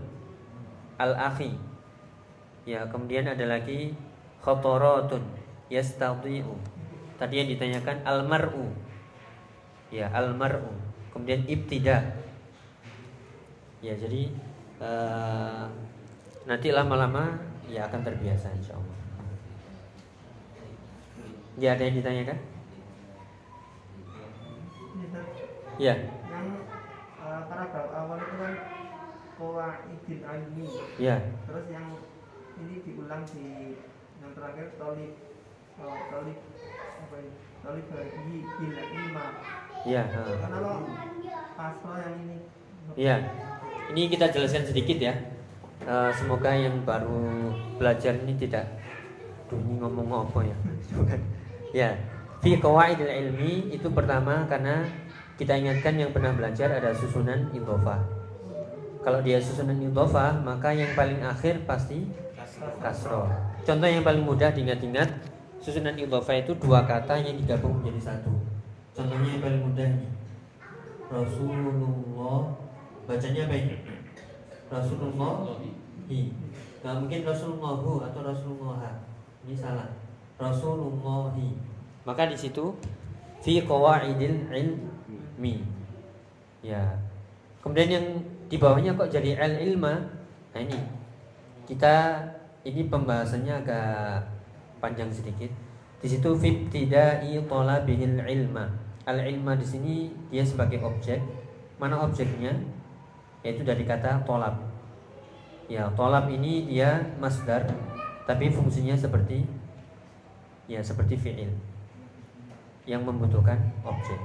al 1.01 1.17
akhi. 1.17 1.57
Ya, 2.69 2.85
kemudian 2.85 3.25
ada 3.25 3.41
lagi 3.49 3.97
khataratun 4.45 5.25
yastadhi'u. 5.73 6.53
Tadi 7.17 7.33
yang 7.41 7.49
ditanyakan 7.49 8.05
al 8.05 8.21
mar'u. 8.29 8.69
Ya, 9.89 10.13
al 10.13 10.37
mar'u. 10.37 10.69
Kemudian 11.09 11.41
ibtida. 11.49 12.21
Ya, 13.81 13.97
jadi 13.97 14.29
uh, 14.77 15.65
nanti 16.45 16.69
lama-lama 16.69 17.33
ya 17.65 17.89
akan 17.89 18.05
terbiasa 18.05 18.53
insya 18.53 18.77
Allah. 18.77 18.99
Ya 21.57 21.73
ada 21.73 21.83
yang 21.83 21.97
ditanyakan? 21.97 22.37
Ya. 25.81 25.97
Paragraf 27.47 27.87
awal 27.93 28.17
itu 28.21 28.35
kan 28.37 28.53
Qawaidil 29.41 30.21
ilmi. 30.21 30.67
Ya. 31.01 31.17
Terus 31.49 31.65
yang 31.73 31.97
ini 32.61 32.75
diulang 32.85 33.25
di 33.25 33.73
yang 34.21 34.31
terakhir 34.37 34.77
tolib 34.77 35.17
oh, 35.81 35.97
tolib 36.13 36.37
apa 36.77 37.15
ini? 37.17 37.31
Tolib 37.61 37.85
bagi 37.89 38.37
bil 38.45 38.73
ilma. 38.77 39.25
Ya. 39.89 40.03
Kenapa 40.13 40.73
pasro 41.57 41.93
yang 41.97 42.15
ini? 42.21 42.37
Ya. 42.93 43.15
Ini 43.91 44.01
kita 44.13 44.29
jelaskan 44.29 44.69
sedikit 44.69 44.97
ya. 45.01 45.13
Uh, 45.81 46.13
semoga 46.13 46.53
yang 46.53 46.85
baru 46.85 47.49
belajar 47.81 48.13
ini 48.21 48.37
tidak 48.37 48.69
Duh, 49.49 49.57
ini 49.57 49.81
ngomong 49.81 50.29
apa 50.29 50.39
ya? 50.45 50.57
ya. 51.83 51.89
Fi 52.45 52.61
qawaidil 52.61 53.09
ilmi 53.09 53.73
itu 53.73 53.89
pertama 53.89 54.45
karena 54.45 54.85
kita 55.39 55.55
ingatkan 55.57 55.99
yang 55.99 56.11
pernah 56.15 56.31
belajar 56.35 56.71
ada 56.71 56.91
susunan 56.95 57.51
idhofah. 57.55 58.01
Kalau 59.01 59.19
dia 59.25 59.41
susunan 59.41 59.77
idhofah, 59.77 60.41
maka 60.41 60.71
yang 60.71 60.91
paling 60.93 61.21
akhir 61.23 61.65
pasti 61.65 62.05
kasroh. 62.81 63.29
Contoh 63.65 63.89
yang 63.89 64.05
paling 64.05 64.21
mudah 64.21 64.53
diingat-ingat, 64.53 65.09
susunan 65.61 65.97
idhofah 65.97 66.41
itu 66.41 66.53
dua 66.57 66.85
kata 66.85 67.17
yang 67.21 67.37
digabung 67.37 67.81
menjadi 67.81 68.13
satu. 68.13 68.33
Contohnya 68.91 69.39
yang 69.39 69.43
paling 69.43 69.61
mudah 69.65 69.87
ini. 69.87 70.07
Rasulullah 71.11 72.39
bacanya 73.07 73.41
apa 73.47 73.55
ini? 73.55 73.75
Rasulullah. 74.71 75.59
Gak 76.81 76.95
mungkin 76.97 77.21
Rasulullahu 77.23 78.01
atau 78.03 78.21
Rasulullah. 78.25 79.05
Ini 79.45 79.53
salah. 79.53 79.89
Rasulullahi. 80.41 81.53
Maka 82.01 82.25
di 82.25 82.37
situ 82.37 82.73
fi 83.45 83.61
qawaidil 83.61 84.49
ilmi. 85.41 85.65
Ya. 86.61 86.93
Kemudian 87.65 87.89
yang 87.89 88.05
di 88.45 88.61
bawahnya 88.61 88.93
kok 88.93 89.09
jadi 89.09 89.33
al 89.41 89.57
ilma? 89.57 89.97
Nah 90.53 90.61
ini 90.61 90.77
kita 91.65 92.21
ini 92.61 92.85
pembahasannya 92.85 93.65
agak 93.65 94.21
panjang 94.77 95.09
sedikit. 95.09 95.49
Di 95.97 96.07
situ 96.09 96.29
fit 96.37 96.69
tidai 96.69 97.33
talabihil 97.49 98.21
ilma. 98.21 98.69
Al 99.09 99.17
ilma 99.25 99.57
di 99.57 99.65
sini 99.65 100.13
dia 100.29 100.45
sebagai 100.45 100.77
objek. 100.85 101.17
Mana 101.81 102.05
objeknya? 102.05 102.53
Yaitu 103.41 103.65
dari 103.65 103.81
kata 103.81 104.21
tolab. 104.21 104.53
Ya, 105.65 105.89
tolab 105.97 106.29
ini 106.29 106.67
dia 106.67 106.99
masdar, 107.17 107.63
tapi 108.27 108.51
fungsinya 108.51 108.93
seperti 108.93 109.47
ya 110.67 110.83
seperti 110.83 111.15
fiil 111.15 111.49
yang 112.85 113.01
membutuhkan 113.07 113.57
objek. 113.87 114.19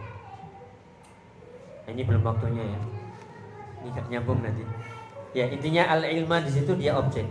Ini 1.87 2.03
belum 2.03 2.23
waktunya 2.27 2.65
ya. 2.67 2.81
Ini 3.83 3.89
gak 3.95 4.07
nyambung 4.11 4.43
nanti. 4.43 4.63
Ya 5.37 5.47
intinya 5.47 5.87
al 5.87 6.03
ilma 6.03 6.43
di 6.43 6.51
situ 6.51 6.75
dia 6.75 6.99
objek. 6.99 7.27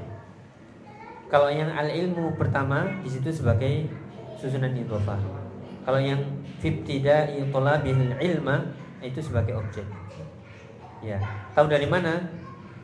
Kalau 1.27 1.49
yang 1.49 1.73
al 1.73 1.89
ilmu 1.89 2.37
pertama 2.37 2.85
di 3.01 3.09
situ 3.09 3.33
sebagai 3.33 3.89
susunan 4.37 4.71
idhofah. 4.71 5.19
Kalau 5.85 5.99
yang 6.01 6.21
fibtida 6.61 7.29
talabil 7.53 8.13
ilma 8.17 8.61
itu 9.01 9.21
sebagai 9.21 9.57
objek. 9.57 9.85
Ya, 11.05 11.21
tahu 11.53 11.69
dari 11.69 11.85
mana? 11.85 12.25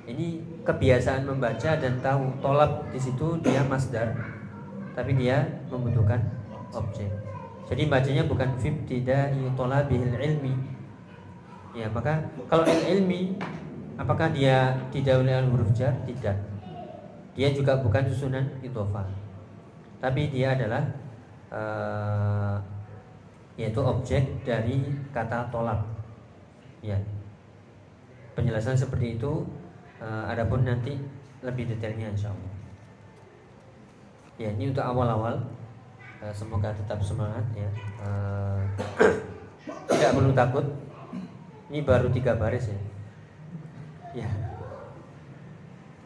Ini 0.06 0.42
kebiasaan 0.66 1.26
membaca 1.26 1.78
dan 1.78 1.98
tahu 2.02 2.30
tolab 2.42 2.90
di 2.90 2.98
situ 3.02 3.38
dia 3.42 3.62
masdar, 3.66 4.14
tapi 4.98 5.14
dia 5.18 5.46
membutuhkan 5.70 6.22
objek. 6.74 7.10
Jadi 7.70 7.88
bacanya 7.88 8.26
bukan 8.26 8.50
fibtida 8.58 9.30
talabil 9.58 10.10
ilmi. 10.18 10.54
Ya, 11.72 11.88
maka 11.88 12.20
kalau 12.52 12.68
ilmi 12.68 13.40
apakah 13.96 14.28
dia 14.36 14.76
didahului 14.92 15.32
oleh 15.32 15.50
huruf 15.56 15.72
jar? 15.72 15.96
Tidak. 16.04 16.38
Dia 17.32 17.48
juga 17.56 17.80
bukan 17.80 18.04
susunan 18.12 18.44
idhofah. 18.60 19.08
Tapi 20.04 20.28
dia 20.28 20.52
adalah 20.52 20.84
uh, 21.48 22.56
yaitu 23.56 23.80
objek 23.80 24.44
dari 24.44 24.84
kata 25.16 25.48
tolak. 25.48 25.80
Ya. 26.84 27.00
Penjelasan 28.36 28.76
seperti 28.76 29.16
itu 29.16 29.48
uh, 30.04 30.28
adapun 30.28 30.68
nanti 30.68 31.00
lebih 31.40 31.72
detailnya 31.72 32.12
insya 32.12 32.36
Allah. 32.36 32.54
Ya, 34.36 34.50
ini 34.52 34.76
untuk 34.76 34.84
awal-awal. 34.84 35.40
Uh, 36.20 36.34
semoga 36.36 36.76
tetap 36.76 37.00
semangat 37.00 37.46
ya. 37.56 37.70
Uh, 38.04 38.60
tidak 39.96 40.12
perlu 40.20 40.36
takut. 40.36 40.66
Ini 41.72 41.88
baru 41.88 42.12
tiga 42.12 42.36
baris 42.36 42.68
ya. 42.68 42.80
Ya. 44.12 44.30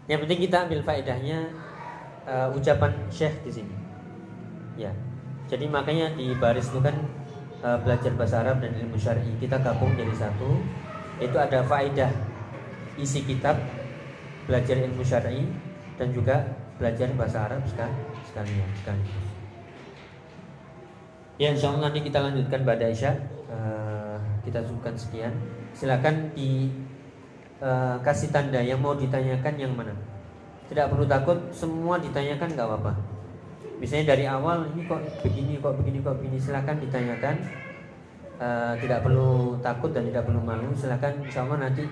Yang 0.06 0.30
penting 0.30 0.40
kita 0.46 0.70
ambil 0.70 0.86
faedahnya 0.86 1.50
uh, 2.30 2.54
ucapan 2.54 2.94
Syekh 3.10 3.42
di 3.42 3.50
sini. 3.50 3.76
Ya. 4.78 4.94
Jadi 5.50 5.66
makanya 5.66 6.14
di 6.14 6.38
baris 6.38 6.70
itu 6.70 6.78
kan 6.86 6.94
uh, 7.66 7.82
belajar 7.82 8.14
bahasa 8.14 8.46
Arab 8.46 8.62
dan 8.62 8.78
ilmu 8.78 8.94
syar'i 8.94 9.34
kita 9.42 9.58
gabung 9.58 9.98
jadi 9.98 10.14
satu. 10.14 10.62
Itu 11.18 11.34
ada 11.42 11.66
faedah 11.66 12.14
isi 13.02 13.26
kitab 13.26 13.58
belajar 14.46 14.78
ilmu 14.86 15.02
syar'i 15.02 15.50
dan 15.98 16.14
juga 16.14 16.46
belajar 16.78 17.10
bahasa 17.18 17.50
Arab 17.50 17.66
sekalian 17.66 18.70
sekaligus. 18.78 19.26
Ya 21.42 21.52
insya 21.52 21.74
Allah 21.74 21.90
nanti 21.90 22.00
kita 22.06 22.22
lanjutkan 22.22 22.64
pada 22.64 22.86
Isya 22.88 23.12
Kita 24.46 24.62
cukupkan 24.62 24.94
sekian. 24.94 25.34
Silakan 25.74 26.30
di 26.38 26.70
uh, 27.60 27.98
kasih 28.06 28.30
tanda. 28.30 28.62
Yang 28.62 28.80
mau 28.80 28.94
ditanyakan 28.94 29.54
yang 29.58 29.74
mana? 29.74 29.92
Tidak 30.66 30.90
perlu 30.90 31.06
takut 31.06 31.38
Semua 31.50 31.98
ditanyakan 31.98 32.54
nggak 32.54 32.68
apa-apa. 32.70 32.94
Misalnya 33.82 34.16
dari 34.16 34.26
awal 34.30 34.70
ini 34.72 34.88
kok 34.88 35.02
begini 35.26 35.60
kok 35.60 35.76
begini 35.76 36.00
kok 36.00 36.16
begini 36.22 36.38
Silakan 36.38 36.78
ditanyakan. 36.78 37.36
Uh, 38.38 38.74
Tidak 38.78 39.00
perlu 39.02 39.58
takut 39.66 39.90
dan 39.90 40.06
tidak 40.06 40.30
perlu 40.30 40.40
malu. 40.46 40.70
Silakan 40.78 41.26
Allah 41.26 41.58
nanti 41.66 41.84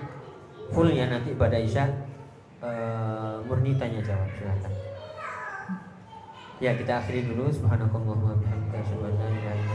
Full 0.72 0.96
ya 0.96 1.10
nanti 1.10 1.36
pada 1.36 1.60
Isya 1.60 1.84
uh, 2.62 3.36
Murni 3.44 3.74
tanya 3.76 4.00
jawab. 4.00 4.30
Silakan. 4.38 4.72
Ya 6.62 6.70
kita 6.72 7.02
akhiri 7.02 7.26
dulu. 7.28 7.50
Subhanakallahumma 7.50 8.38
bihamdika 8.38 8.78
asyhadu 8.78 9.10
an 9.10 9.14
la 9.18 9.28
ilaha 9.28 9.54
illa. 9.58 9.74